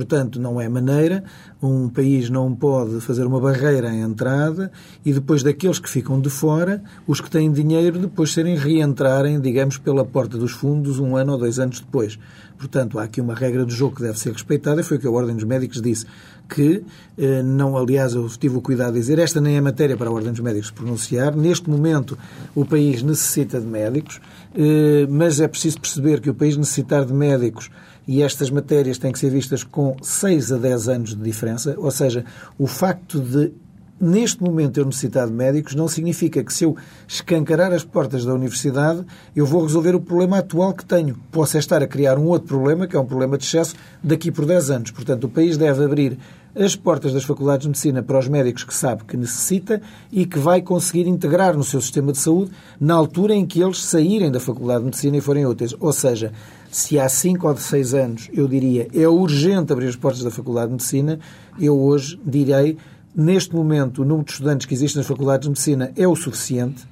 Portanto, 0.00 0.40
não 0.40 0.58
é 0.58 0.66
maneira, 0.66 1.22
um 1.62 1.86
país 1.86 2.30
não 2.30 2.54
pode 2.54 3.02
fazer 3.02 3.26
uma 3.26 3.38
barreira 3.38 3.90
à 3.90 3.94
entrada 3.94 4.72
e 5.04 5.12
depois 5.12 5.42
daqueles 5.42 5.78
que 5.78 5.90
ficam 5.90 6.18
de 6.18 6.30
fora, 6.30 6.82
os 7.06 7.20
que 7.20 7.30
têm 7.30 7.52
dinheiro, 7.52 7.98
depois 7.98 8.32
serem 8.32 8.56
reentrarem, 8.56 9.38
digamos, 9.38 9.76
pela 9.76 10.02
porta 10.02 10.38
dos 10.38 10.52
fundos 10.52 10.98
um 10.98 11.16
ano 11.16 11.32
ou 11.32 11.38
dois 11.38 11.58
anos 11.58 11.80
depois. 11.80 12.18
Portanto, 12.56 12.98
há 12.98 13.02
aqui 13.02 13.20
uma 13.20 13.34
regra 13.34 13.62
do 13.66 13.70
jogo 13.70 13.96
que 13.96 14.02
deve 14.02 14.18
ser 14.18 14.32
respeitada, 14.32 14.82
foi 14.82 14.96
o 14.96 15.00
que 15.00 15.06
a 15.06 15.10
Ordem 15.10 15.34
dos 15.34 15.44
Médicos 15.44 15.82
disse, 15.82 16.06
que, 16.48 16.82
eh, 17.18 17.42
não, 17.42 17.76
aliás, 17.76 18.14
eu 18.14 18.26
tive 18.28 18.56
o 18.56 18.62
cuidado 18.62 18.94
de 18.94 19.00
dizer, 19.00 19.18
esta 19.18 19.38
nem 19.38 19.56
é 19.56 19.60
matéria 19.60 19.98
para 19.98 20.08
a 20.08 20.12
Ordem 20.12 20.30
dos 20.30 20.40
Médicos 20.40 20.70
pronunciar. 20.70 21.36
Neste 21.36 21.68
momento, 21.68 22.18
o 22.54 22.64
país 22.64 23.02
necessita 23.02 23.60
de 23.60 23.66
médicos, 23.66 24.18
eh, 24.54 25.06
mas 25.10 25.40
é 25.40 25.46
preciso 25.46 25.78
perceber 25.78 26.20
que 26.22 26.30
o 26.30 26.34
país 26.34 26.56
necessitar 26.56 27.04
de 27.04 27.12
médicos 27.12 27.70
e 28.06 28.22
estas 28.22 28.50
matérias 28.50 28.98
têm 28.98 29.12
que 29.12 29.18
ser 29.18 29.30
vistas 29.30 29.62
com 29.62 29.96
6 30.02 30.52
a 30.52 30.56
10 30.56 30.88
anos 30.88 31.10
de 31.10 31.22
diferença, 31.22 31.74
ou 31.78 31.90
seja, 31.90 32.24
o 32.58 32.66
facto 32.66 33.20
de 33.20 33.52
neste 34.00 34.42
momento 34.42 34.78
eu 34.78 34.86
necessitar 34.86 35.26
de 35.26 35.32
médicos 35.32 35.74
não 35.74 35.86
significa 35.86 36.42
que 36.42 36.52
se 36.52 36.64
eu 36.64 36.74
escancarar 37.06 37.70
as 37.72 37.84
portas 37.84 38.24
da 38.24 38.32
universidade 38.32 39.04
eu 39.36 39.44
vou 39.44 39.62
resolver 39.62 39.94
o 39.94 40.00
problema 40.00 40.38
atual 40.38 40.72
que 40.72 40.84
tenho. 40.84 41.18
Posso 41.30 41.56
é 41.56 41.60
estar 41.60 41.82
a 41.82 41.86
criar 41.86 42.18
um 42.18 42.24
outro 42.24 42.48
problema, 42.48 42.86
que 42.86 42.96
é 42.96 42.98
um 42.98 43.04
problema 43.04 43.36
de 43.36 43.44
excesso, 43.44 43.74
daqui 44.02 44.30
por 44.30 44.46
10 44.46 44.70
anos. 44.70 44.90
Portanto, 44.90 45.24
o 45.24 45.28
país 45.28 45.58
deve 45.58 45.84
abrir 45.84 46.18
as 46.54 46.74
portas 46.74 47.12
das 47.12 47.24
faculdades 47.24 47.62
de 47.62 47.68
medicina 47.68 48.02
para 48.02 48.18
os 48.18 48.26
médicos 48.26 48.64
que 48.64 48.74
sabe 48.74 49.04
que 49.04 49.16
necessita 49.16 49.80
e 50.10 50.26
que 50.26 50.38
vai 50.38 50.62
conseguir 50.62 51.06
integrar 51.06 51.56
no 51.56 51.62
seu 51.62 51.80
sistema 51.80 52.10
de 52.10 52.18
saúde 52.18 52.50
na 52.80 52.94
altura 52.94 53.34
em 53.34 53.46
que 53.46 53.62
eles 53.62 53.84
saírem 53.84 54.32
da 54.32 54.40
faculdade 54.40 54.80
de 54.80 54.86
medicina 54.86 55.16
e 55.16 55.20
forem 55.20 55.46
úteis. 55.46 55.74
Ou 55.78 55.92
seja, 55.92 56.32
se 56.70 56.98
há 56.98 57.08
5 57.08 57.48
ou 57.48 57.56
6 57.56 57.94
anos 57.94 58.30
eu 58.32 58.46
diria 58.46 58.88
é 58.94 59.08
urgente 59.08 59.72
abrir 59.72 59.88
as 59.88 59.96
portas 59.96 60.22
da 60.22 60.30
faculdade 60.30 60.68
de 60.68 60.72
medicina, 60.72 61.18
eu 61.58 61.78
hoje 61.78 62.20
direi 62.24 62.78
neste 63.14 63.54
momento 63.54 64.02
o 64.02 64.04
número 64.04 64.24
de 64.24 64.32
estudantes 64.32 64.66
que 64.66 64.74
existem 64.74 65.00
nas 65.00 65.06
faculdades 65.06 65.44
de 65.44 65.50
medicina 65.50 65.92
é 65.96 66.06
o 66.06 66.14
suficiente. 66.14 66.88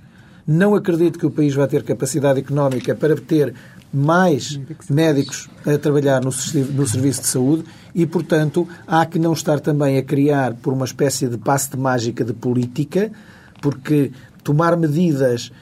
Não 0.46 0.74
acredito 0.74 1.18
que 1.18 1.26
o 1.26 1.30
país 1.30 1.54
vai 1.54 1.68
ter 1.68 1.82
capacidade 1.82 2.40
económica 2.40 2.94
para 2.94 3.14
ter 3.16 3.54
mais 3.92 4.58
médicos 4.88 5.48
a 5.64 5.78
trabalhar 5.78 6.20
no, 6.20 6.30
no 6.30 6.86
serviço 6.86 7.20
de 7.20 7.26
saúde 7.26 7.64
e, 7.94 8.06
portanto, 8.06 8.66
há 8.86 9.04
que 9.06 9.18
não 9.18 9.32
estar 9.32 9.60
também 9.60 9.96
a 9.98 10.02
criar 10.02 10.54
por 10.54 10.72
uma 10.72 10.84
espécie 10.84 11.28
de 11.28 11.38
passe 11.38 11.70
de 11.70 11.76
mágica 11.76 12.24
de 12.24 12.32
política, 12.32 13.10
porque 13.60 14.10
tomar 14.42 14.76
medidas 14.76 15.52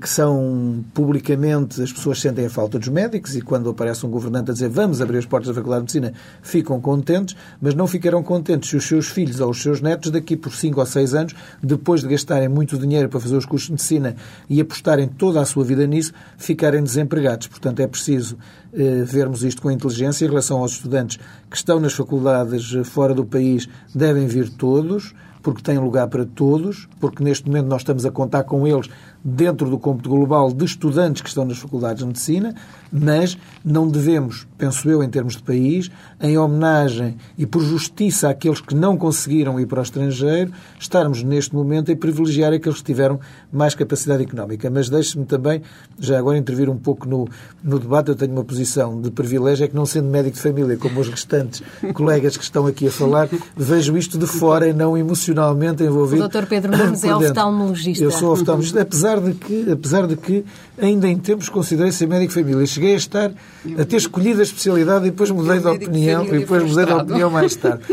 que 0.00 0.08
são 0.08 0.84
publicamente 0.94 1.82
as 1.82 1.92
pessoas 1.92 2.20
sentem 2.20 2.46
a 2.46 2.50
falta 2.50 2.78
dos 2.78 2.88
médicos 2.88 3.34
e 3.34 3.40
quando 3.40 3.68
aparece 3.68 4.06
um 4.06 4.10
governante 4.10 4.52
a 4.52 4.54
dizer 4.54 4.68
vamos 4.68 5.00
abrir 5.00 5.18
as 5.18 5.26
portas 5.26 5.48
da 5.48 5.54
Faculdade 5.54 5.84
de 5.84 5.98
Medicina 5.98 6.14
ficam 6.42 6.80
contentes, 6.80 7.34
mas 7.60 7.74
não 7.74 7.86
ficarão 7.86 8.22
contentes 8.22 8.70
se 8.70 8.76
os 8.76 8.86
seus 8.86 9.08
filhos 9.08 9.40
ou 9.40 9.50
os 9.50 9.60
seus 9.60 9.80
netos 9.80 10.10
daqui 10.10 10.36
por 10.36 10.52
5 10.52 10.78
ou 10.78 10.86
6 10.86 11.14
anos, 11.14 11.34
depois 11.62 12.02
de 12.02 12.08
gastarem 12.08 12.48
muito 12.48 12.78
dinheiro 12.78 13.08
para 13.08 13.20
fazer 13.20 13.36
os 13.36 13.44
cursos 13.44 13.66
de 13.66 13.72
medicina 13.72 14.16
e 14.48 14.60
apostarem 14.60 15.08
toda 15.08 15.40
a 15.40 15.44
sua 15.44 15.64
vida 15.64 15.86
nisso, 15.86 16.12
ficarem 16.36 16.82
desempregados. 16.82 17.46
Portanto, 17.46 17.80
é 17.80 17.86
preciso 17.86 18.38
eh, 18.72 19.02
vermos 19.04 19.42
isto 19.42 19.62
com 19.62 19.70
inteligência 19.70 20.24
em 20.24 20.28
relação 20.28 20.58
aos 20.58 20.72
estudantes 20.72 21.18
que 21.50 21.56
estão 21.56 21.80
nas 21.80 21.92
faculdades 21.92 22.74
fora 22.84 23.14
do 23.14 23.24
país, 23.24 23.68
devem 23.94 24.26
vir 24.26 24.48
todos 24.50 25.14
porque 25.48 25.62
têm 25.62 25.78
lugar 25.78 26.06
para 26.08 26.26
todos, 26.26 26.86
porque 27.00 27.24
neste 27.24 27.46
momento 27.46 27.68
nós 27.68 27.80
estamos 27.80 28.04
a 28.04 28.10
contar 28.10 28.44
com 28.44 28.66
eles 28.66 28.90
dentro 29.24 29.70
do 29.70 29.78
cômputo 29.78 30.10
global 30.10 30.52
de 30.52 30.64
estudantes 30.64 31.22
que 31.22 31.28
estão 31.28 31.46
nas 31.46 31.56
faculdades 31.56 32.02
de 32.02 32.06
medicina, 32.06 32.54
mas 32.92 33.38
não 33.64 33.88
devemos, 33.88 34.46
penso 34.58 34.88
eu, 34.90 35.02
em 35.02 35.08
termos 35.08 35.36
de 35.36 35.42
país, 35.42 35.90
em 36.20 36.36
homenagem 36.36 37.16
e 37.36 37.46
por 37.46 37.62
justiça 37.62 38.28
àqueles 38.28 38.60
que 38.60 38.74
não 38.74 38.94
conseguiram 38.94 39.58
ir 39.58 39.66
para 39.66 39.80
o 39.80 39.82
estrangeiro, 39.82 40.52
estarmos 40.78 41.22
neste 41.22 41.54
momento 41.54 41.90
a 41.90 41.96
privilegiar 41.96 42.52
aqueles 42.52 42.78
que 42.78 42.84
tiveram 42.84 43.18
mais 43.50 43.74
capacidade 43.74 44.22
económica. 44.22 44.70
Mas 44.70 44.90
deixe-me 44.90 45.24
também, 45.24 45.62
já 45.98 46.18
agora, 46.18 46.36
intervir 46.36 46.68
um 46.68 46.76
pouco 46.76 47.08
no, 47.08 47.26
no 47.62 47.78
debate. 47.78 48.08
Eu 48.08 48.14
tenho 48.14 48.32
uma 48.32 48.44
posição 48.44 49.00
de 49.00 49.10
privilégio, 49.10 49.64
é 49.64 49.68
que 49.68 49.74
não 49.74 49.86
sendo 49.86 50.08
médico 50.08 50.36
de 50.36 50.42
família, 50.42 50.76
como 50.76 51.00
os 51.00 51.08
restantes 51.08 51.62
colegas 51.94 52.36
que 52.36 52.44
estão 52.44 52.66
aqui 52.66 52.86
a 52.86 52.90
falar, 52.90 53.28
vejo 53.56 53.96
isto 53.96 54.18
de 54.18 54.26
fora 54.26 54.68
e 54.68 54.72
não 54.72 54.96
emocionalmente 54.96 55.37
envolvido. 55.84 56.24
O 56.24 56.28
Dr. 56.28 56.46
Pedro 56.46 56.76
Nunes 56.76 57.04
é 57.04 57.14
oftalmologista. 57.14 58.04
Eu 58.04 58.10
sou 58.10 58.32
oftalmologista, 58.32 58.82
apesar 58.82 59.20
de 59.20 59.34
que, 59.34 59.70
apesar 59.70 60.06
de 60.06 60.16
que 60.16 60.44
ainda 60.80 61.08
em 61.08 61.18
tempos 61.18 61.48
considerei 61.48 61.92
ser 61.92 62.06
médico 62.06 62.32
família. 62.32 62.64
Cheguei 62.66 62.94
a 62.94 62.96
estar, 62.96 63.32
a 63.78 63.84
ter 63.84 63.96
escolhido 63.96 64.40
a 64.40 64.42
especialidade 64.42 65.06
e 65.06 65.10
depois 65.10 65.30
mudei 65.30 65.58
de 65.58 65.66
opinião, 65.66 66.24
e 66.24 66.38
depois 66.40 66.62
mudei 66.62 66.86
de 66.86 66.92
opinião 66.92 67.30
mais 67.30 67.54
tarde. 67.56 67.84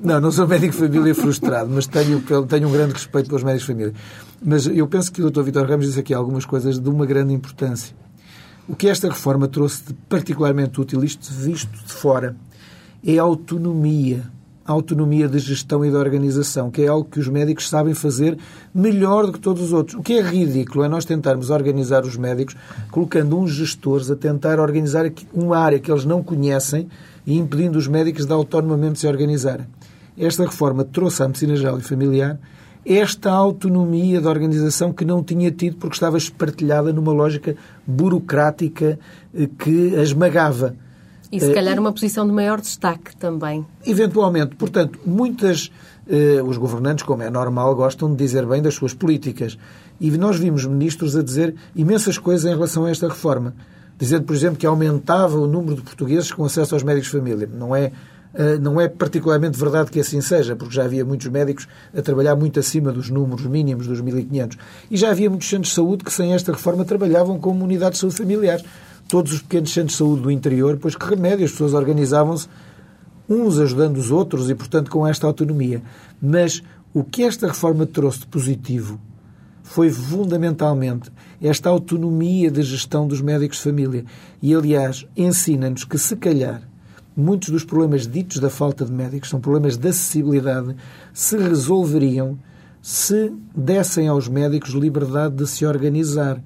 Não, 0.00 0.20
não 0.20 0.30
sou 0.30 0.46
médico 0.46 0.74
família 0.74 1.14
frustrado, 1.14 1.70
mas 1.72 1.86
tenho, 1.86 2.22
tenho 2.46 2.68
um 2.68 2.72
grande 2.72 2.92
respeito 2.92 3.28
pelos 3.28 3.42
médicos 3.42 3.66
família. 3.66 3.94
Mas 4.44 4.66
eu 4.66 4.86
penso 4.86 5.10
que 5.10 5.22
o 5.22 5.30
Dr. 5.30 5.42
Vitor 5.42 5.66
Ramos 5.66 5.86
disse 5.86 6.00
aqui 6.00 6.12
algumas 6.12 6.44
coisas 6.44 6.78
de 6.78 6.88
uma 6.88 7.06
grande 7.06 7.32
importância. 7.32 7.94
O 8.68 8.74
que 8.74 8.88
esta 8.88 9.08
reforma 9.08 9.48
trouxe 9.48 9.82
de 9.84 9.94
particularmente 10.08 10.80
útil, 10.80 11.02
isto 11.04 11.32
visto 11.32 11.70
de 11.70 11.92
fora, 11.92 12.36
é 13.06 13.18
a 13.18 13.22
autonomia 13.22 14.22
a 14.66 14.72
autonomia 14.72 15.28
de 15.28 15.38
gestão 15.38 15.84
e 15.84 15.90
de 15.90 15.96
organização, 15.96 16.70
que 16.70 16.82
é 16.82 16.88
algo 16.88 17.08
que 17.08 17.20
os 17.20 17.28
médicos 17.28 17.68
sabem 17.68 17.92
fazer 17.92 18.38
melhor 18.74 19.26
do 19.26 19.32
que 19.32 19.40
todos 19.40 19.62
os 19.62 19.72
outros. 19.72 19.98
O 19.98 20.02
que 20.02 20.14
é 20.14 20.22
ridículo 20.22 20.84
é 20.84 20.88
nós 20.88 21.04
tentarmos 21.04 21.50
organizar 21.50 22.04
os 22.04 22.16
médicos 22.16 22.56
colocando 22.90 23.38
uns 23.38 23.50
gestores 23.50 24.10
a 24.10 24.16
tentar 24.16 24.58
organizar 24.58 25.04
uma 25.32 25.58
área 25.58 25.78
que 25.78 25.90
eles 25.90 26.04
não 26.04 26.22
conhecem 26.22 26.88
e 27.26 27.36
impedindo 27.36 27.78
os 27.78 27.86
médicos 27.86 28.24
de 28.24 28.32
autonomamente 28.32 28.98
se 28.98 29.06
organizarem. 29.06 29.66
Esta 30.16 30.44
reforma 30.44 30.84
trouxe 30.84 31.22
à 31.22 31.26
medicina 31.26 31.56
geral 31.56 31.78
e 31.78 31.82
familiar 31.82 32.38
esta 32.86 33.30
autonomia 33.30 34.20
de 34.20 34.26
organização 34.26 34.92
que 34.92 35.04
não 35.04 35.22
tinha 35.22 35.50
tido 35.50 35.76
porque 35.76 35.96
estava 35.96 36.18
espartilhada 36.18 36.92
numa 36.92 37.12
lógica 37.12 37.56
burocrática 37.86 38.98
eh, 39.34 39.48
que 39.58 39.96
a 39.96 40.02
esmagava. 40.02 40.76
E 41.36 41.40
se 41.40 41.52
calhar 41.52 41.78
uma 41.78 41.92
posição 41.92 42.26
de 42.26 42.32
maior 42.32 42.60
destaque 42.60 43.16
também. 43.16 43.66
Eventualmente. 43.84 44.54
Portanto, 44.54 44.98
muitas. 45.04 45.70
Eh, 46.06 46.42
os 46.42 46.58
governantes, 46.58 47.02
como 47.02 47.22
é 47.22 47.30
normal, 47.30 47.74
gostam 47.74 48.10
de 48.10 48.16
dizer 48.16 48.46
bem 48.46 48.60
das 48.60 48.74
suas 48.74 48.92
políticas. 48.92 49.58
E 50.00 50.10
nós 50.12 50.38
vimos 50.38 50.66
ministros 50.66 51.16
a 51.16 51.22
dizer 51.22 51.54
imensas 51.74 52.18
coisas 52.18 52.44
em 52.44 52.54
relação 52.54 52.84
a 52.84 52.90
esta 52.90 53.08
reforma. 53.08 53.54
Dizendo, 53.98 54.24
por 54.24 54.36
exemplo, 54.36 54.58
que 54.58 54.66
aumentava 54.66 55.38
o 55.38 55.46
número 55.46 55.76
de 55.76 55.82
portugueses 55.82 56.30
com 56.30 56.44
acesso 56.44 56.74
aos 56.74 56.82
médicos 56.82 57.10
de 57.10 57.16
família. 57.16 57.48
Não 57.50 57.74
é, 57.74 57.90
eh, 58.34 58.58
não 58.58 58.80
é 58.80 58.86
particularmente 58.86 59.58
verdade 59.58 59.90
que 59.90 59.98
assim 59.98 60.20
seja, 60.20 60.54
porque 60.54 60.74
já 60.74 60.84
havia 60.84 61.04
muitos 61.04 61.26
médicos 61.28 61.66
a 61.96 62.02
trabalhar 62.02 62.36
muito 62.36 62.60
acima 62.60 62.92
dos 62.92 63.08
números 63.08 63.46
mínimos 63.46 63.86
dos 63.86 64.02
1.500. 64.02 64.58
E 64.90 64.96
já 64.96 65.10
havia 65.10 65.30
muitos 65.30 65.48
centros 65.48 65.70
de 65.70 65.74
saúde 65.74 66.04
que, 66.04 66.12
sem 66.12 66.34
esta 66.34 66.52
reforma, 66.52 66.84
trabalhavam 66.84 67.38
como 67.38 67.64
unidades 67.64 67.98
de 67.98 68.00
saúde 68.02 68.16
familiares 68.16 68.64
todos 69.14 69.32
os 69.32 69.42
pequenos 69.42 69.72
centros 69.72 69.92
de 69.92 69.98
saúde 69.98 70.22
do 70.22 70.30
interior, 70.32 70.76
pois 70.76 70.96
que 70.96 71.06
remédio, 71.06 71.44
as 71.44 71.52
pessoas 71.52 71.72
organizavam-se 71.72 72.48
uns 73.28 73.60
ajudando 73.60 73.96
os 73.96 74.10
outros 74.10 74.50
e, 74.50 74.56
portanto, 74.56 74.90
com 74.90 75.06
esta 75.06 75.24
autonomia. 75.24 75.80
Mas 76.20 76.64
o 76.92 77.04
que 77.04 77.22
esta 77.22 77.46
reforma 77.46 77.86
trouxe 77.86 78.18
de 78.18 78.26
positivo 78.26 79.00
foi 79.62 79.88
fundamentalmente 79.88 81.12
esta 81.40 81.68
autonomia 81.68 82.50
de 82.50 82.60
gestão 82.64 83.06
dos 83.06 83.20
médicos 83.20 83.58
de 83.58 83.62
família. 83.62 84.04
E, 84.42 84.52
aliás, 84.52 85.06
ensina-nos 85.16 85.84
que, 85.84 85.96
se 85.96 86.16
calhar, 86.16 86.68
muitos 87.16 87.50
dos 87.50 87.62
problemas 87.62 88.08
ditos 88.08 88.40
da 88.40 88.50
falta 88.50 88.84
de 88.84 88.90
médicos 88.90 89.30
são 89.30 89.40
problemas 89.40 89.76
de 89.76 89.90
acessibilidade, 89.90 90.74
se 91.12 91.38
resolveriam 91.38 92.36
se 92.82 93.32
dessem 93.56 94.08
aos 94.08 94.26
médicos 94.26 94.70
liberdade 94.70 95.36
de 95.36 95.46
se 95.46 95.64
organizar 95.64 96.42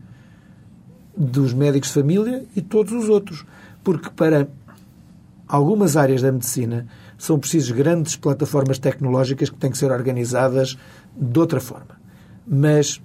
dos 1.18 1.52
médicos 1.52 1.88
de 1.88 1.94
família 1.94 2.44
e 2.54 2.62
todos 2.62 2.92
os 2.92 3.08
outros. 3.08 3.44
Porque 3.82 4.08
para 4.10 4.48
algumas 5.48 5.96
áreas 5.96 6.22
da 6.22 6.30
medicina 6.30 6.86
são 7.16 7.38
precisas 7.38 7.70
grandes 7.70 8.14
plataformas 8.16 8.78
tecnológicas 8.78 9.50
que 9.50 9.56
têm 9.56 9.70
que 9.70 9.78
ser 9.78 9.90
organizadas 9.90 10.78
de 11.16 11.38
outra 11.38 11.60
forma. 11.60 11.98
Mas 12.46 13.00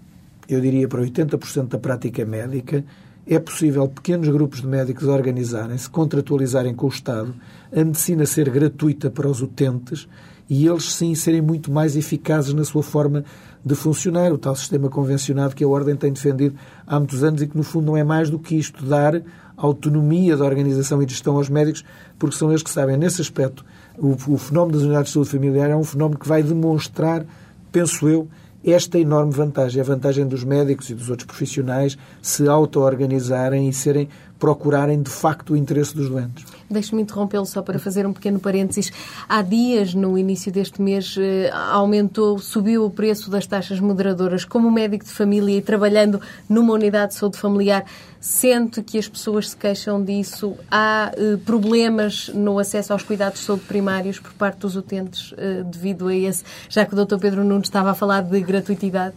eu 0.48 0.62
diria 0.62 0.88
para 0.88 1.02
80% 1.02 1.70
da 1.70 1.80
prática 1.80 2.24
médica 2.26 2.86
é 3.26 3.40
possível 3.40 3.88
pequenos 3.88 4.28
grupos 4.28 4.62
de 4.62 4.68
médicos 4.68 5.08
organizarem-se, 5.08 5.90
contratualizarem 5.90 6.76
com 6.76 6.88
o 6.88 6.90
Estado, 6.90 7.34
a 7.72 7.84
medicina 7.84 8.26
ser 8.26 8.50
gratuita 8.50 9.10
para 9.10 9.30
os 9.30 9.42
utentes 9.42 10.08
e 10.50 10.68
eles 10.68 10.92
sim 10.94 11.16
serem 11.16 11.42
muito 11.42 11.72
mais 11.72 11.96
eficazes 11.96 12.54
na 12.54 12.66
sua 12.66 12.84
forma 12.84 13.24
de 13.66 13.76
funcionar, 13.76 14.32
o 14.34 14.38
tal 14.38 14.56
sistema 14.56 14.90
convencionado 14.90 15.56
que 15.56 15.64
a 15.64 15.68
Ordem 15.68 15.96
tem 15.96 16.12
defendido 16.12 16.56
há 16.86 17.00
muitos 17.00 17.24
anos 17.24 17.42
e 17.42 17.48
que, 17.48 17.56
no 17.56 17.64
fundo, 17.64 17.86
não 17.86 17.98
é 17.98 18.04
mais 18.04 18.30
do 18.30 18.38
que 18.38 18.56
isto, 18.56 18.86
dar 18.86 19.22
autonomia 19.56 20.36
da 20.36 20.44
organização 20.44 21.02
e 21.02 21.08
gestão 21.08 21.38
aos 21.38 21.48
médicos, 21.48 21.86
porque 22.20 22.36
são 22.36 22.50
eles 22.50 22.64
que 22.64 22.70
sabem, 22.70 22.98
nesse 22.98 23.22
aspecto, 23.22 23.64
o, 23.98 24.12
o 24.28 24.38
fenómeno 24.38 24.78
das 24.78 24.84
unidades 24.84 25.10
de 25.10 25.14
saúde 25.14 25.30
familiar 25.30 25.70
é 25.70 25.76
um 25.76 25.84
fenómeno 25.84 26.20
que 26.20 26.28
vai 26.28 26.44
demonstrar, 26.44 27.26
penso 27.72 28.08
eu, 28.10 28.28
esta 28.66 28.98
enorme 28.98 29.34
vantagem, 29.34 29.82
a 29.82 29.84
vantagem 29.84 30.26
dos 30.26 30.44
médicos 30.44 30.90
e 30.90 30.96
dos 30.96 31.10
outros 31.10 31.28
profissionais 31.28 31.98
se 32.22 32.48
auto-organizarem 32.48 33.68
e 33.68 33.74
serem 33.74 34.08
procurarem 34.40 35.02
de 35.02 35.10
facto 35.10 35.54
o 35.54 35.58
interesse 35.58 35.96
dos 35.96 36.10
doentes. 36.10 36.46
Deixe-me 36.74 37.02
interrompê-lo 37.02 37.46
só 37.46 37.62
para 37.62 37.80
fazer 37.80 38.06
um 38.06 38.12
pequeno 38.12 38.40
parênteses. 38.40 38.92
Há 39.30 39.42
dias, 39.42 39.94
no 39.94 40.18
início 40.18 40.52
deste 40.52 40.82
mês, 40.82 41.16
eh, 41.18 41.50
aumentou, 41.72 42.38
subiu 42.40 42.86
o 42.86 42.90
preço 42.90 43.30
das 43.30 43.48
taxas 43.48 43.80
moderadoras. 43.80 44.44
Como 44.44 44.70
médico 44.72 45.06
de 45.06 45.12
família 45.12 45.58
e 45.58 45.62
trabalhando 45.62 46.20
numa 46.50 46.74
unidade 46.74 47.14
de 47.14 47.20
saúde 47.20 47.38
familiar, 47.38 47.86
sente 48.20 48.82
que 48.82 48.98
as 48.98 49.08
pessoas 49.08 49.50
se 49.50 49.58
queixam 49.58 50.04
disso? 50.04 50.56
Há 50.72 51.12
eh, 51.16 51.38
problemas 51.46 52.30
no 52.34 52.58
acesso 52.58 52.94
aos 52.94 53.04
cuidados 53.04 53.40
de 53.40 53.46
saúde 53.46 53.64
primários 53.64 54.20
por 54.20 54.34
parte 54.34 54.60
dos 54.60 54.76
utentes 54.76 55.34
eh, 55.38 55.64
devido 55.64 56.08
a 56.08 56.16
esse, 56.16 56.44
já 56.70 56.86
que 56.86 56.94
o 56.96 57.06
Dr. 57.06 57.18
Pedro 57.18 57.44
Nunes 57.44 57.68
estava 57.68 57.92
a 57.92 57.94
falar 57.94 58.22
de 58.22 58.42
gratuitidade? 58.42 59.16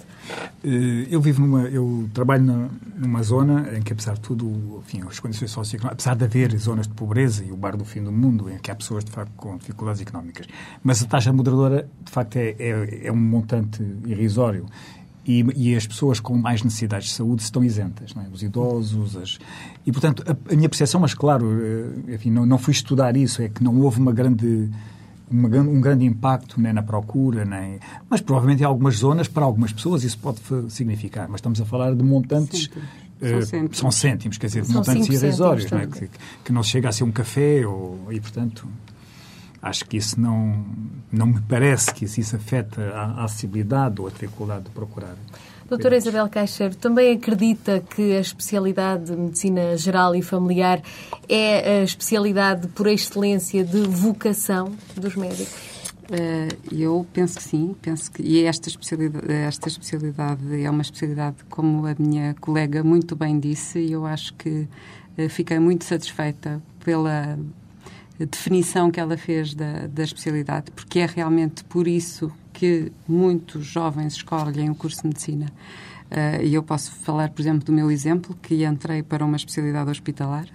Eh, 0.65 1.07
eu 1.11 1.21
vivo 1.21 1.41
numa, 1.41 1.63
eu 1.69 2.09
trabalho 2.13 2.71
numa 2.97 3.23
zona 3.23 3.77
em 3.77 3.83
que, 3.83 3.93
apesar 3.93 4.15
de 4.15 4.21
tudo, 4.21 4.83
enfim, 4.85 5.03
as 5.09 5.21
condições 5.21 5.51
socioeconómicas, 5.51 6.05
apesar 6.05 6.17
de 6.17 6.25
haver 6.25 6.57
zonas 6.59 6.87
de 6.87 6.95
pobreza 6.95 7.45
e 7.45 7.53
o 7.53 7.57
bar 7.57 7.77
do 7.77 7.85
fim 7.85 8.03
do 8.03 8.13
mundo, 8.13 8.51
em 8.51 8.59
que 8.59 8.71
há 8.71 8.75
pessoas, 8.75 9.05
de 9.05 9.11
facto, 9.11 9.33
com 9.37 9.57
dificuldades 9.57 10.01
económicas, 10.01 10.47
mas 10.83 11.03
a 11.03 11.07
taxa 11.07 11.33
moderadora, 11.33 11.89
de 12.05 12.11
facto, 12.11 12.37
é, 12.37 12.57
é, 12.59 13.07
é 13.07 13.13
um 13.13 13.17
montante 13.17 13.83
irrisório. 14.07 14.67
E, 15.27 15.45
e, 15.57 15.75
as 15.75 15.85
pessoas 15.85 16.21
com 16.21 16.37
mais 16.37 16.63
necessidades 16.63 17.09
de 17.09 17.15
saúde 17.15 17.43
estão 17.43 17.65
isentas, 17.65 18.15
é? 18.17 18.29
os 18.33 18.45
idosos. 18.45 19.17
As... 19.17 19.39
E, 19.85 19.91
portanto, 19.91 20.23
a, 20.25 20.53
a, 20.53 20.57
minha 20.57 20.69
percepção, 20.69 21.01
mas 21.01 21.15
claro, 21.15 21.51
eh, 21.61 22.15
enfim, 22.15 22.31
não, 22.31 22.47
não 22.47 22.59
fui 22.59 22.71
estudar 22.71 23.17
isso, 23.17 23.43
é 23.43 23.49
que 23.49 23.63
não 23.63 23.77
houve 23.81 23.99
uma 23.99 24.13
grande 24.13 24.71
uma, 25.31 25.49
um 25.49 25.81
grande 25.81 26.05
impacto 26.05 26.61
nem 26.61 26.73
na 26.73 26.83
procura, 26.83 27.45
nem... 27.45 27.79
mas 28.09 28.21
provavelmente 28.21 28.63
em 28.63 28.67
algumas 28.67 28.97
zonas, 28.97 29.29
para 29.29 29.45
algumas 29.45 29.73
pessoas, 29.73 30.05
isso 30.05 30.19
pode 30.19 30.41
significar. 30.69 31.29
Mas 31.29 31.39
estamos 31.39 31.61
a 31.61 31.65
falar 31.65 31.95
de 31.95 32.03
montantes. 32.03 32.67
Uh, 32.67 33.29
são, 33.29 33.43
cêntimos. 33.43 33.79
são 33.79 33.91
cêntimos, 33.91 34.39
quer 34.39 34.47
dizer, 34.47 34.63
de 34.63 34.73
montantes 34.73 35.09
irrisórios, 35.09 35.71
não 35.71 35.79
é? 35.79 35.87
que, 35.87 36.11
que 36.45 36.53
não 36.53 36.63
chega 36.63 36.89
a 36.89 36.93
ser 36.93 37.05
um 37.05 37.11
café 37.11 37.67
ou, 37.67 38.09
e, 38.11 38.21
portanto, 38.21 38.69
acho 39.63 39.85
que 39.87 39.97
isso 39.97 40.21
não, 40.21 40.65
não 41.11 41.27
me 41.27 41.41
parece 41.41 41.93
que 41.95 42.05
isso 42.05 42.37
afeta 42.37 42.83
a, 42.91 43.23
a 43.23 43.25
acessibilidade 43.25 44.01
ou 44.01 44.07
a 44.07 44.11
dificuldade 44.11 44.65
de 44.65 44.71
procurar. 44.71 45.17
Doutora 45.69 45.97
Isabel 45.97 46.29
Caixeiro, 46.29 46.77
também 46.77 47.17
acredita 47.17 47.81
que 47.81 48.17
a 48.17 48.21
especialidade 48.21 49.07
de 49.07 49.17
medicina 49.17 49.77
geral 49.77 50.15
e 50.15 50.23
familiar 50.23 50.81
é 51.29 51.81
a 51.81 51.83
especialidade 51.83 52.69
por 52.69 52.87
excelência 52.87 53.65
de 53.65 53.81
vocação 53.81 54.73
dos 54.95 55.17
médicos? 55.17 55.77
Uh, 56.05 56.73
eu 56.73 57.05
penso 57.13 57.39
que 57.39 57.43
sim, 57.43 57.75
penso 57.83 58.13
que 58.13 58.23
e 58.23 58.45
esta 58.45 58.69
especialidade, 58.69 59.33
esta 59.33 59.69
especialidade 59.69 60.63
é 60.63 60.71
uma 60.71 60.83
especialidade, 60.83 61.39
como 61.51 61.85
a 61.85 61.97
minha 61.99 62.33
colega 62.35 62.85
muito 62.85 63.17
bem 63.17 63.41
disse, 63.41 63.81
e 63.81 63.91
eu 63.91 64.07
acho 64.07 64.35
que 64.35 64.69
uh, 65.19 65.29
fiquei 65.29 65.59
muito 65.59 65.85
satisfeita 65.85 66.63
pela 66.85 67.37
definição 68.25 68.89
que 68.89 69.01
ela 69.01 69.17
fez 69.17 69.53
da, 69.53 69.89
da 69.89 70.05
especialidade, 70.05 70.71
porque 70.71 71.01
é 71.01 71.07
realmente 71.07 71.65
por 71.65 71.89
isso 71.89 72.33
que 72.57 72.91
muitos 73.07 73.67
jovens 73.67 74.15
escolhem 74.15 74.71
o 74.71 74.75
curso 74.75 75.03
de 75.03 75.09
medicina. 75.09 75.47
Uh, 76.11 76.43
e 76.43 76.55
eu 76.55 76.63
posso 76.63 76.91
falar, 76.91 77.29
por 77.29 77.43
exemplo, 77.43 77.67
do 77.67 77.73
meu 77.73 77.91
exemplo, 77.91 78.35
que 78.41 78.65
entrei 78.65 79.03
para 79.03 79.23
uma 79.23 79.37
especialidade 79.37 79.91
hospitalar, 79.91 80.47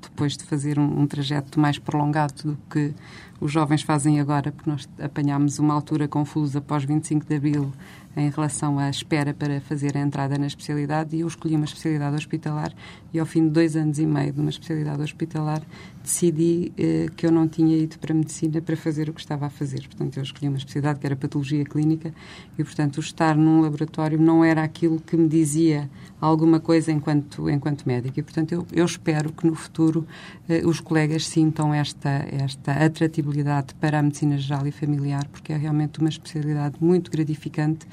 depois 0.00 0.38
de 0.38 0.44
fazer 0.44 0.78
um, 0.78 1.00
um 1.00 1.06
trajeto 1.06 1.60
mais 1.60 1.78
prolongado 1.78 2.32
do 2.42 2.58
que 2.70 2.94
os 3.38 3.52
jovens 3.52 3.82
fazem 3.82 4.18
agora, 4.20 4.50
porque 4.50 4.70
nós 4.70 4.88
apanhámos 4.98 5.58
uma 5.58 5.74
altura 5.74 6.08
confusa 6.08 6.60
após 6.60 6.84
25 6.84 7.26
de 7.26 7.36
Abril 7.36 7.72
em 8.16 8.30
relação 8.30 8.78
à 8.78 8.88
espera 8.88 9.34
para 9.34 9.60
fazer 9.60 9.96
a 9.98 10.00
entrada 10.00 10.38
na 10.38 10.46
especialidade 10.46 11.14
e 11.14 11.20
eu 11.20 11.28
escolhi 11.28 11.56
uma 11.56 11.64
especialidade 11.64 12.16
hospitalar 12.16 12.72
e 13.12 13.18
ao 13.18 13.26
fim 13.26 13.44
de 13.44 13.50
dois 13.50 13.76
anos 13.76 13.98
e 13.98 14.06
meio 14.06 14.32
de 14.32 14.40
uma 14.40 14.50
especialidade 14.50 15.02
hospitalar 15.02 15.62
decidi 16.02 16.72
eh, 16.78 17.06
que 17.16 17.26
eu 17.26 17.32
não 17.32 17.46
tinha 17.46 17.76
ido 17.76 17.98
para 17.98 18.12
a 18.12 18.16
medicina 18.16 18.60
para 18.60 18.76
fazer 18.76 19.08
o 19.08 19.12
que 19.12 19.20
estava 19.20 19.46
a 19.46 19.50
fazer. 19.50 19.80
Portanto, 19.80 20.16
eu 20.16 20.22
escolhi 20.22 20.48
uma 20.48 20.56
especialidade 20.56 20.98
que 20.98 21.06
era 21.06 21.16
patologia 21.16 21.64
clínica 21.64 22.12
e, 22.58 22.64
portanto, 22.64 22.98
o 22.98 23.00
estar 23.00 23.36
num 23.36 23.60
laboratório 23.60 24.18
não 24.18 24.44
era 24.44 24.62
aquilo 24.62 25.00
que 25.00 25.16
me 25.16 25.28
dizia 25.28 25.90
alguma 26.20 26.60
coisa 26.60 26.90
enquanto, 26.90 27.48
enquanto 27.50 27.84
médico. 27.86 28.18
E, 28.18 28.22
portanto, 28.22 28.52
eu, 28.52 28.66
eu 28.72 28.84
espero 28.84 29.32
que 29.32 29.46
no 29.46 29.54
futuro 29.54 30.06
eh, 30.48 30.62
os 30.64 30.80
colegas 30.80 31.26
sintam 31.26 31.72
esta, 31.74 32.26
esta 32.30 32.72
atratividade 32.72 33.74
para 33.74 33.98
a 33.98 34.02
medicina 34.02 34.38
geral 34.38 34.66
e 34.66 34.72
familiar, 34.72 35.26
porque 35.28 35.52
é 35.52 35.56
realmente 35.56 36.00
uma 36.00 36.08
especialidade 36.08 36.76
muito 36.80 37.10
gratificante 37.10 37.86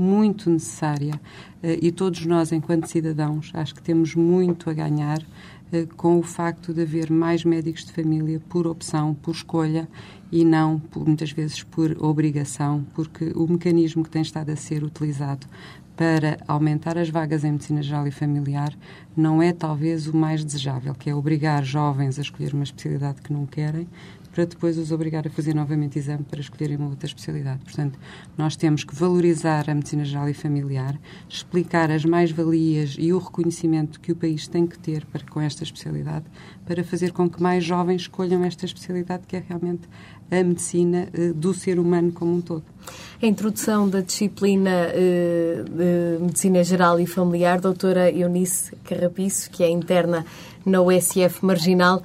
muito 0.00 0.48
necessária 0.48 1.20
eh, 1.62 1.78
e 1.82 1.92
todos 1.92 2.24
nós, 2.24 2.52
enquanto 2.52 2.86
cidadãos, 2.86 3.50
acho 3.54 3.74
que 3.74 3.82
temos 3.82 4.14
muito 4.14 4.70
a 4.70 4.72
ganhar 4.72 5.18
com 5.96 6.18
o 6.18 6.22
facto 6.22 6.72
de 6.72 6.82
haver 6.82 7.10
mais 7.10 7.44
médicos 7.44 7.84
de 7.84 7.92
família 7.92 8.40
por 8.48 8.66
opção, 8.66 9.14
por 9.14 9.34
escolha 9.34 9.88
e 10.30 10.44
não, 10.44 10.78
por, 10.78 11.06
muitas 11.06 11.32
vezes, 11.32 11.62
por 11.62 11.96
obrigação, 12.02 12.84
porque 12.94 13.32
o 13.34 13.46
mecanismo 13.46 14.04
que 14.04 14.10
tem 14.10 14.22
estado 14.22 14.50
a 14.50 14.56
ser 14.56 14.82
utilizado 14.82 15.46
para 15.96 16.38
aumentar 16.48 16.96
as 16.96 17.10
vagas 17.10 17.44
em 17.44 17.52
medicina 17.52 17.82
geral 17.82 18.06
e 18.06 18.10
familiar 18.10 18.74
não 19.14 19.42
é 19.42 19.52
talvez 19.52 20.06
o 20.06 20.16
mais 20.16 20.42
desejável, 20.42 20.94
que 20.94 21.10
é 21.10 21.14
obrigar 21.14 21.62
jovens 21.62 22.18
a 22.18 22.22
escolher 22.22 22.54
uma 22.54 22.64
especialidade 22.64 23.20
que 23.20 23.32
não 23.32 23.44
querem 23.44 23.86
para 24.32 24.44
depois 24.44 24.78
os 24.78 24.92
obrigar 24.92 25.26
a 25.26 25.30
fazer 25.30 25.54
novamente 25.54 25.98
exame 25.98 26.24
para 26.24 26.40
escolherem 26.40 26.76
uma 26.76 26.88
outra 26.88 27.06
especialidade. 27.06 27.60
Portanto, 27.64 27.98
nós 28.36 28.56
temos 28.56 28.84
que 28.84 28.94
valorizar 28.94 29.68
a 29.68 29.74
medicina 29.74 30.04
geral 30.04 30.28
e 30.28 30.34
familiar, 30.34 30.98
explicar 31.28 31.90
as 31.90 32.04
mais-valias 32.04 32.96
e 32.98 33.12
o 33.12 33.18
reconhecimento 33.18 34.00
que 34.00 34.12
o 34.12 34.16
país 34.16 34.46
tem 34.46 34.66
que 34.66 34.78
ter 34.78 35.04
para, 35.06 35.24
com 35.24 35.40
esta 35.40 35.62
especialidade, 35.62 36.24
para 36.64 36.84
fazer 36.84 37.12
com 37.12 37.28
que 37.28 37.42
mais 37.42 37.64
jovens 37.64 38.02
escolham 38.02 38.44
esta 38.44 38.64
especialidade, 38.64 39.24
que 39.26 39.36
é 39.36 39.44
realmente 39.46 39.88
a 40.30 40.44
medicina 40.44 41.08
uh, 41.12 41.34
do 41.34 41.52
ser 41.52 41.78
humano 41.78 42.12
como 42.12 42.36
um 42.36 42.40
todo. 42.40 42.62
A 43.20 43.26
introdução 43.26 43.88
da 43.88 44.00
disciplina 44.00 44.70
uh, 44.88 45.64
de 45.64 46.24
Medicina 46.24 46.62
Geral 46.62 47.00
e 47.00 47.06
Familiar, 47.06 47.60
doutora 47.60 48.10
Eunice 48.10 48.74
Carrapiço, 48.84 49.50
que 49.50 49.64
é 49.64 49.68
interna 49.68 50.24
na 50.64 50.80
USF 50.82 51.44
Marginal, 51.44 51.98
uh, 51.98 52.02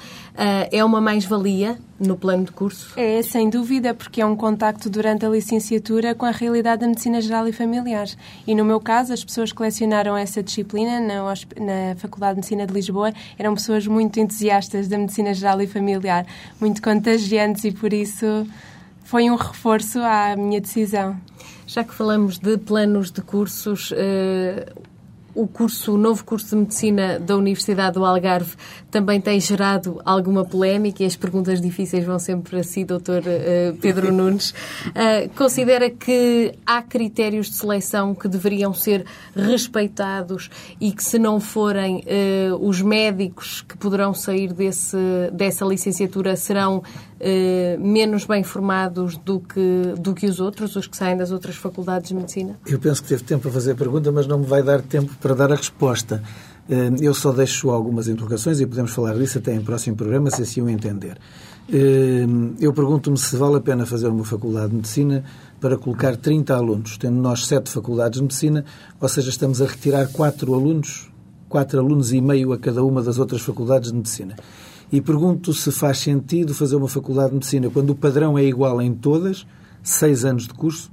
é 0.71 0.83
uma 0.83 1.01
mais-valia 1.01 1.77
no 1.99 2.17
plano 2.17 2.45
de 2.45 2.51
curso? 2.51 2.91
É, 2.97 3.21
sem 3.21 3.49
dúvida, 3.49 3.93
porque 3.93 4.21
é 4.21 4.25
um 4.25 4.35
contacto 4.35 4.89
durante 4.89 5.25
a 5.25 5.29
licenciatura 5.29 6.13
com 6.13 6.25
a 6.25 6.31
realidade 6.31 6.81
da 6.81 6.87
medicina 6.87 7.21
geral 7.21 7.47
e 7.47 7.51
familiar. 7.51 8.07
E 8.45 8.53
no 8.53 8.65
meu 8.65 8.79
caso, 8.79 9.13
as 9.13 9.23
pessoas 9.23 9.51
que 9.51 9.61
lecionaram 9.61 10.15
essa 10.17 10.43
disciplina 10.43 10.99
na, 10.99 11.23
na 11.23 11.95
Faculdade 11.97 12.33
de 12.33 12.37
Medicina 12.37 12.67
de 12.67 12.73
Lisboa 12.73 13.13
eram 13.37 13.53
pessoas 13.53 13.87
muito 13.87 14.19
entusiastas 14.19 14.87
da 14.87 14.97
medicina 14.97 15.33
geral 15.33 15.61
e 15.61 15.67
familiar, 15.67 16.25
muito 16.59 16.81
contagiantes 16.81 17.63
e 17.63 17.71
por 17.71 17.93
isso 17.93 18.45
foi 19.03 19.29
um 19.29 19.35
reforço 19.35 19.99
à 19.99 20.35
minha 20.35 20.59
decisão. 20.59 21.15
Já 21.67 21.83
que 21.83 21.93
falamos 21.93 22.37
de 22.37 22.57
planos 22.57 23.11
de 23.11 23.21
cursos, 23.21 23.91
uh 23.91 24.94
o 25.35 25.45
curso, 25.47 25.93
o 25.93 25.97
novo 25.97 26.23
curso 26.23 26.49
de 26.49 26.55
medicina 26.55 27.19
da 27.19 27.35
Universidade 27.35 27.95
do 27.95 28.05
Algarve 28.05 28.55
também 28.89 29.19
tem 29.19 29.39
gerado 29.39 30.01
alguma 30.05 30.45
polémica 30.45 31.03
e 31.03 31.05
as 31.05 31.17
perguntas 31.17 31.59
difíceis 31.59 32.05
vão 32.05 32.17
sempre 32.17 32.51
para 32.51 32.63
si, 32.63 32.85
doutor 32.85 33.21
uh, 33.21 33.75
Pedro 33.81 34.11
Nunes. 34.15 34.51
Uh, 34.51 35.29
considera 35.35 35.89
que 35.89 36.53
há 36.65 36.81
critérios 36.81 37.47
de 37.47 37.55
seleção 37.55 38.15
que 38.15 38.29
deveriam 38.29 38.73
ser 38.73 39.05
respeitados 39.35 40.49
e 40.79 40.93
que 40.93 41.03
se 41.03 41.19
não 41.19 41.41
forem 41.41 41.97
uh, 41.97 42.65
os 42.65 42.81
médicos 42.81 43.61
que 43.61 43.77
poderão 43.77 44.13
sair 44.13 44.53
desse, 44.53 44.97
dessa 45.33 45.65
licenciatura 45.65 46.37
serão 46.37 46.81
eh, 47.19 47.77
menos 47.79 48.25
bem 48.25 48.43
formados 48.43 49.17
do 49.17 49.39
que, 49.39 49.93
do 49.97 50.13
que 50.13 50.25
os 50.25 50.39
outros, 50.39 50.75
os 50.75 50.87
que 50.87 50.97
saem 50.97 51.15
das 51.15 51.31
outras 51.31 51.55
faculdades 51.55 52.09
de 52.09 52.15
medicina? 52.15 52.59
Eu 52.65 52.79
penso 52.79 53.01
que 53.01 53.09
teve 53.09 53.23
tempo 53.23 53.43
para 53.43 53.51
fazer 53.51 53.71
a 53.71 53.75
pergunta, 53.75 54.11
mas 54.11 54.27
não 54.27 54.39
me 54.39 54.45
vai 54.45 54.61
dar 54.61 54.81
tempo 54.81 55.13
para 55.21 55.33
dar 55.33 55.51
a 55.51 55.55
resposta. 55.55 56.21
Eh, 56.69 56.91
eu 57.01 57.13
só 57.13 57.31
deixo 57.31 57.69
algumas 57.69 58.07
interrogações 58.07 58.59
e 58.59 58.65
podemos 58.65 58.91
falar 58.91 59.15
disso 59.15 59.37
até 59.37 59.53
em 59.53 59.61
próximo 59.61 59.95
programa, 59.95 60.29
se 60.29 60.41
assim 60.41 60.61
o 60.61 60.69
entender. 60.69 61.17
Eh, 61.71 62.25
eu 62.59 62.73
pergunto-me 62.73 63.17
se 63.17 63.35
vale 63.37 63.57
a 63.57 63.61
pena 63.61 63.85
fazer 63.85 64.07
uma 64.07 64.25
faculdade 64.25 64.69
de 64.69 64.75
medicina 64.75 65.23
para 65.59 65.77
colocar 65.77 66.15
30 66.15 66.55
alunos, 66.55 66.97
tendo 66.97 67.15
nós 67.15 67.47
sete 67.47 67.71
faculdades 67.71 68.17
de 68.17 68.23
medicina, 68.23 68.65
ou 68.99 69.09
seja, 69.09 69.29
estamos 69.29 69.61
a 69.61 69.65
retirar 69.65 70.07
quatro 70.07 70.53
alunos, 70.53 71.09
quatro 71.47 71.79
alunos 71.79 72.11
e 72.11 72.19
meio 72.19 72.51
a 72.51 72.57
cada 72.57 72.83
uma 72.83 73.01
das 73.01 73.17
outras 73.17 73.41
faculdades 73.41 73.91
de 73.91 73.97
medicina. 73.97 74.35
E 74.91 75.01
pergunto 75.01 75.53
se 75.53 75.71
faz 75.71 75.99
sentido 75.99 76.53
fazer 76.53 76.75
uma 76.75 76.87
faculdade 76.87 77.29
de 77.29 77.35
medicina 77.35 77.69
quando 77.69 77.89
o 77.89 77.95
padrão 77.95 78.37
é 78.37 78.43
igual 78.43 78.81
em 78.81 78.93
todas, 78.93 79.45
seis 79.81 80.23
anos 80.23 80.47
de 80.47 80.53
curso, 80.53 80.91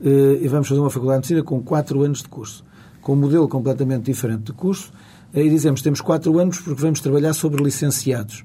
eh, 0.00 0.38
e 0.40 0.48
vamos 0.48 0.68
fazer 0.68 0.80
uma 0.80 0.90
faculdade 0.90 1.22
de 1.22 1.34
medicina 1.34 1.42
com 1.42 1.62
quatro 1.62 2.02
anos 2.02 2.22
de 2.22 2.28
curso, 2.28 2.64
com 3.02 3.12
um 3.12 3.16
modelo 3.16 3.48
completamente 3.48 4.04
diferente 4.04 4.44
de 4.44 4.52
curso, 4.52 4.92
eh, 5.34 5.42
e 5.42 5.50
dizemos 5.50 5.82
temos 5.82 6.00
quatro 6.00 6.38
anos 6.38 6.60
porque 6.60 6.80
vamos 6.80 7.00
trabalhar 7.00 7.32
sobre 7.32 7.62
licenciados. 7.62 8.44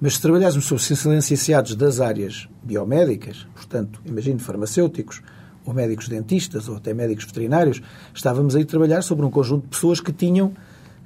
Mas 0.00 0.14
se 0.14 0.22
trabalhássemos 0.22 0.64
sobre 0.64 0.82
licenciados 1.16 1.76
das 1.76 2.00
áreas 2.00 2.48
biomédicas, 2.62 3.46
portanto, 3.54 4.00
imagino 4.04 4.40
farmacêuticos, 4.40 5.22
ou 5.64 5.72
médicos 5.72 6.08
dentistas, 6.08 6.68
ou 6.68 6.76
até 6.76 6.92
médicos 6.92 7.24
veterinários, 7.24 7.80
estávamos 8.14 8.54
aí 8.54 8.62
a 8.62 8.66
trabalhar 8.66 9.02
sobre 9.02 9.24
um 9.24 9.30
conjunto 9.30 9.62
de 9.62 9.68
pessoas 9.68 10.00
que 10.00 10.12
tinham, 10.12 10.52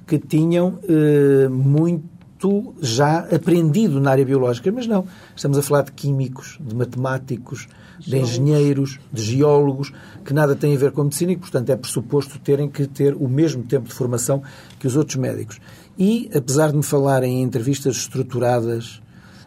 que 0.05 0.17
tinham 0.17 0.79
eh, 0.83 1.47
muito 1.47 2.18
muito 2.41 2.75
já 2.81 3.19
aprendido 3.19 3.99
na 3.99 4.11
área 4.11 4.25
biológica, 4.25 4.71
mas 4.71 4.87
não. 4.87 5.05
Estamos 5.35 5.57
a 5.57 5.61
falar 5.61 5.83
de 5.83 5.91
químicos, 5.91 6.57
de 6.59 6.75
matemáticos, 6.75 7.67
de 7.99 8.17
engenheiros, 8.17 8.99
de 9.11 9.21
geólogos, 9.21 9.91
que 10.23 10.33
nada 10.33 10.55
têm 10.55 10.73
a 10.73 10.77
ver 10.77 10.91
com 10.91 11.01
a 11.01 11.03
medicina 11.03 11.33
e 11.33 11.37
portanto, 11.37 11.69
é 11.69 11.75
pressuposto 11.75 12.39
terem 12.39 12.69
que 12.69 12.87
ter 12.87 13.13
o 13.13 13.27
mesmo 13.27 13.63
tempo 13.63 13.87
de 13.87 13.93
formação 13.93 14.41
que 14.79 14.87
os 14.87 14.95
outros 14.95 15.17
médicos. 15.17 15.59
E, 15.97 16.29
apesar 16.33 16.71
de 16.71 16.77
me 16.77 16.83
falarem 16.83 17.39
em 17.39 17.43
entrevistas 17.43 17.97
estruturadas 17.97 19.01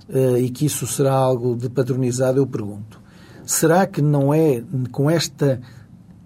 uh, 0.08 0.36
e 0.36 0.50
que 0.50 0.66
isso 0.66 0.86
será 0.86 1.14
algo 1.14 1.56
de 1.56 1.70
padronizado, 1.70 2.38
eu 2.38 2.46
pergunto: 2.46 3.00
será 3.46 3.86
que 3.86 4.02
não 4.02 4.34
é 4.34 4.62
com 4.90 5.10
esta 5.10 5.60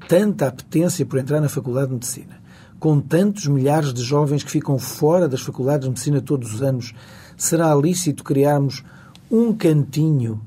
tanta 0.08 0.48
apetência 0.48 1.06
por 1.06 1.18
entrar 1.18 1.40
na 1.40 1.48
Faculdade 1.48 1.88
de 1.88 1.94
Medicina? 1.94 2.45
Com 2.78 3.00
tantos 3.00 3.46
milhares 3.46 3.92
de 3.92 4.02
jovens 4.02 4.42
que 4.44 4.50
ficam 4.50 4.78
fora 4.78 5.28
das 5.28 5.40
faculdades 5.40 5.84
de 5.84 5.90
medicina 5.90 6.20
todos 6.20 6.54
os 6.54 6.62
anos, 6.62 6.94
será 7.36 7.74
lícito 7.74 8.24
criarmos 8.24 8.84
um 9.30 9.52
cantinho 9.52 10.40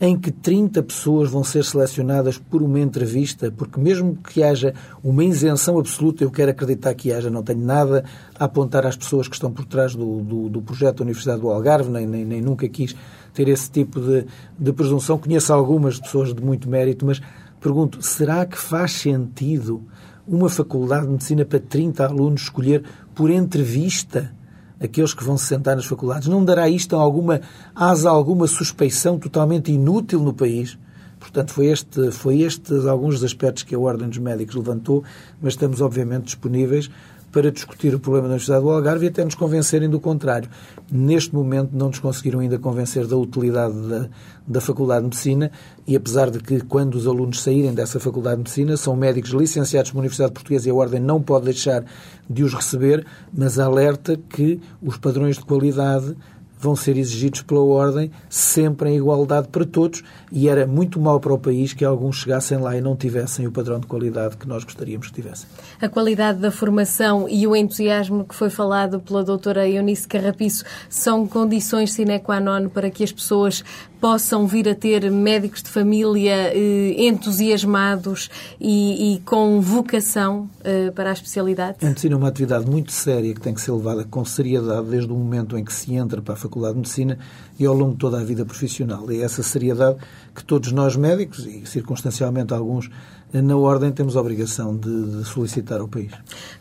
em 0.00 0.16
que 0.16 0.30
30 0.30 0.80
pessoas 0.84 1.28
vão 1.28 1.42
ser 1.42 1.64
selecionadas 1.64 2.38
por 2.38 2.62
uma 2.62 2.78
entrevista, 2.78 3.50
porque 3.50 3.80
mesmo 3.80 4.16
que 4.16 4.44
haja 4.44 4.72
uma 5.02 5.24
isenção 5.24 5.76
absoluta, 5.76 6.22
eu 6.22 6.30
quero 6.30 6.52
acreditar 6.52 6.94
que 6.94 7.12
haja, 7.12 7.28
não 7.28 7.42
tenho 7.42 7.64
nada 7.64 8.04
a 8.38 8.44
apontar 8.44 8.86
às 8.86 8.96
pessoas 8.96 9.26
que 9.26 9.34
estão 9.34 9.50
por 9.50 9.64
trás 9.64 9.96
do, 9.96 10.20
do, 10.20 10.48
do 10.48 10.62
projeto 10.62 10.98
da 10.98 11.02
Universidade 11.02 11.40
do 11.40 11.50
Algarve, 11.50 11.90
nem, 11.90 12.06
nem, 12.06 12.24
nem 12.24 12.40
nunca 12.40 12.68
quis 12.68 12.94
ter 13.34 13.48
esse 13.48 13.70
tipo 13.70 14.00
de, 14.00 14.24
de 14.56 14.72
presunção. 14.72 15.18
Conheço 15.18 15.52
algumas 15.52 15.98
pessoas 15.98 16.32
de 16.32 16.42
muito 16.42 16.68
mérito, 16.68 17.04
mas 17.04 17.20
pergunto, 17.60 18.00
será 18.00 18.46
que 18.46 18.56
faz 18.56 18.92
sentido 18.92 19.82
uma 20.28 20.48
faculdade 20.48 21.06
de 21.06 21.12
medicina 21.12 21.44
para 21.44 21.58
30 21.58 22.04
alunos 22.04 22.42
escolher 22.42 22.84
por 23.14 23.30
entrevista 23.30 24.32
aqueles 24.80 25.14
que 25.14 25.24
vão 25.24 25.36
se 25.36 25.46
sentar 25.46 25.74
nas 25.74 25.86
faculdades? 25.86 26.28
Não 26.28 26.44
dará 26.44 26.68
isto 26.68 26.94
alguma 26.94 27.40
asa 27.74 28.10
alguma 28.10 28.46
suspeição 28.46 29.18
totalmente 29.18 29.72
inútil 29.72 30.20
no 30.20 30.34
país? 30.34 30.78
Portanto, 31.18 31.52
foi 31.52 31.66
este, 31.66 32.10
foi 32.12 32.42
estes 32.42 32.86
alguns 32.86 33.16
dos 33.16 33.24
aspectos 33.24 33.64
que 33.64 33.74
a 33.74 33.78
Ordem 33.78 34.08
dos 34.08 34.18
Médicos 34.18 34.54
levantou, 34.54 35.02
mas 35.42 35.54
estamos 35.54 35.80
obviamente 35.80 36.26
disponíveis 36.26 36.88
para 37.30 37.50
discutir 37.50 37.94
o 37.94 38.00
problema 38.00 38.28
da 38.28 38.32
Universidade 38.32 38.62
do 38.62 38.70
Algarve 38.70 39.06
e 39.06 39.08
até 39.08 39.24
nos 39.24 39.34
convencerem 39.34 39.88
do 39.88 40.00
contrário. 40.00 40.48
Neste 40.90 41.34
momento 41.34 41.70
não 41.72 41.88
nos 41.88 41.98
conseguiram 41.98 42.40
ainda 42.40 42.58
convencer 42.58 43.06
da 43.06 43.16
utilidade 43.16 43.74
da, 43.88 44.08
da 44.46 44.60
Faculdade 44.60 45.00
de 45.00 45.06
Medicina 45.06 45.50
e 45.86 45.94
apesar 45.94 46.30
de 46.30 46.38
que 46.40 46.60
quando 46.60 46.94
os 46.94 47.06
alunos 47.06 47.42
saírem 47.42 47.74
dessa 47.74 48.00
Faculdade 48.00 48.36
de 48.36 48.42
Medicina 48.42 48.76
são 48.76 48.96
médicos 48.96 49.30
licenciados 49.30 49.90
pela 49.90 50.00
Universidade 50.00 50.32
Portuguesa 50.32 50.68
e 50.68 50.70
a 50.70 50.74
Ordem 50.74 51.00
não 51.00 51.22
pode 51.22 51.44
deixar 51.44 51.84
de 52.28 52.42
os 52.42 52.54
receber, 52.54 53.06
mas 53.32 53.58
alerta 53.58 54.18
que 54.28 54.60
os 54.82 54.96
padrões 54.96 55.36
de 55.36 55.44
qualidade 55.44 56.16
vão 56.58 56.74
ser 56.74 56.96
exigidos 56.96 57.42
pela 57.42 57.60
Ordem 57.60 58.10
sempre 58.28 58.90
em 58.90 58.96
igualdade 58.96 59.48
para 59.48 59.64
todos 59.64 60.02
e 60.30 60.48
era 60.48 60.66
muito 60.66 61.00
mau 61.00 61.20
para 61.20 61.32
o 61.32 61.38
país 61.38 61.72
que 61.72 61.84
alguns 61.84 62.16
chegassem 62.16 62.58
lá 62.58 62.76
e 62.76 62.80
não 62.80 62.96
tivessem 62.96 63.46
o 63.46 63.52
padrão 63.52 63.80
de 63.80 63.86
qualidade 63.86 64.36
que 64.36 64.46
nós 64.46 64.64
gostaríamos 64.64 65.08
que 65.08 65.14
tivessem. 65.14 65.48
A 65.80 65.88
qualidade 65.88 66.38
da 66.38 66.50
formação 66.50 67.28
e 67.28 67.46
o 67.46 67.54
entusiasmo 67.54 68.24
que 68.24 68.34
foi 68.34 68.50
falado 68.50 69.00
pela 69.00 69.22
doutora 69.22 69.68
Eunice 69.68 70.06
Carrapiço 70.06 70.64
são 70.88 71.26
condições 71.26 71.92
sine 71.92 72.18
qua 72.18 72.40
non 72.40 72.68
para 72.68 72.90
que 72.90 73.04
as 73.04 73.12
pessoas 73.12 73.64
possam 74.00 74.46
vir 74.46 74.68
a 74.68 74.74
ter 74.74 75.10
médicos 75.10 75.62
de 75.62 75.68
família 75.70 76.52
eh, 76.54 76.94
entusiasmados 77.06 78.30
e, 78.60 79.14
e, 79.14 79.20
com 79.20 79.60
vocação 79.60 80.48
eh, 80.62 80.90
para 80.90 81.10
a 81.10 81.12
especialidade? 81.12 81.78
A 81.82 81.86
medicina 81.86 82.14
é 82.14 82.18
uma 82.18 82.28
atividade 82.28 82.68
muito 82.68 82.92
séria 82.92 83.34
que 83.34 83.40
tem 83.40 83.54
que 83.54 83.60
ser 83.60 83.72
levada 83.72 84.04
com 84.04 84.24
seriedade 84.24 84.88
desde 84.88 85.12
o 85.12 85.16
momento 85.16 85.58
em 85.58 85.64
que 85.64 85.72
se 85.72 85.94
entra 85.94 86.22
para 86.22 86.34
a 86.34 86.36
Faculdade 86.36 86.74
de 86.74 86.80
Medicina 86.80 87.18
e 87.58 87.66
ao 87.66 87.74
longo 87.74 87.92
de 87.92 87.98
toda 87.98 88.20
a 88.20 88.24
vida 88.24 88.44
profissional. 88.44 89.10
E 89.10 89.20
é 89.20 89.24
essa 89.24 89.42
seriedade 89.42 89.98
que 90.34 90.44
todos 90.44 90.70
nós 90.72 90.96
médicos, 90.96 91.44
e 91.46 91.66
circunstancialmente 91.66 92.54
alguns 92.54 92.90
na 93.32 93.56
Ordem 93.56 93.92
temos 93.92 94.16
a 94.16 94.20
obrigação 94.20 94.76
de, 94.76 95.18
de, 95.18 95.24
solicitar 95.24 95.80
ao 95.80 95.88
país. 95.88 96.12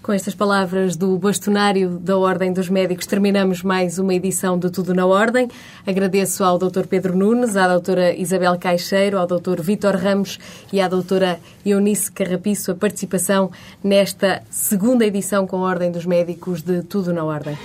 Com 0.03 0.11
estas 0.11 0.36
palavras 0.36 0.95
do 0.95 1.18
bastonário 1.18 1.91
da 1.91 2.18
Ordem 2.18 2.51
dos 2.51 2.70
Médicos, 2.70 3.05
terminamos 3.05 3.63
mais 3.63 3.97
uma 3.97 4.13
edição 4.13 4.59
de 4.59 4.70
Tudo 4.70 4.93
na 4.93 5.05
Ordem. 5.05 5.49
Agradeço 5.86 6.43
ao 6.43 6.57
Dr. 6.57 6.86
Pedro 6.88 7.15
Nunes, 7.18 7.55
à 7.55 7.78
Dra. 7.78 8.13
Isabel 8.13 8.57
Caixeiro, 8.59 9.18
ao 9.18 9.26
Dr. 9.26 9.61
Vítor 9.61 9.95
Ramos 9.95 10.39
e 10.72 10.82
à 10.82 10.88
Dra. 10.88 11.39
Eunice 11.65 12.11
Carrapiço 12.11 12.72
a 12.72 12.76
participação 12.76 13.49
nesta 13.84 14.43
segunda 14.49 15.05
edição 15.05 15.47
com 15.47 15.65
a 15.65 15.70
Ordem 15.70 15.91
dos 15.91 16.05
Médicos 16.05 16.61
de 16.61 16.82
Tudo 16.82 17.13
na 17.13 17.24
Ordem. 17.24 17.57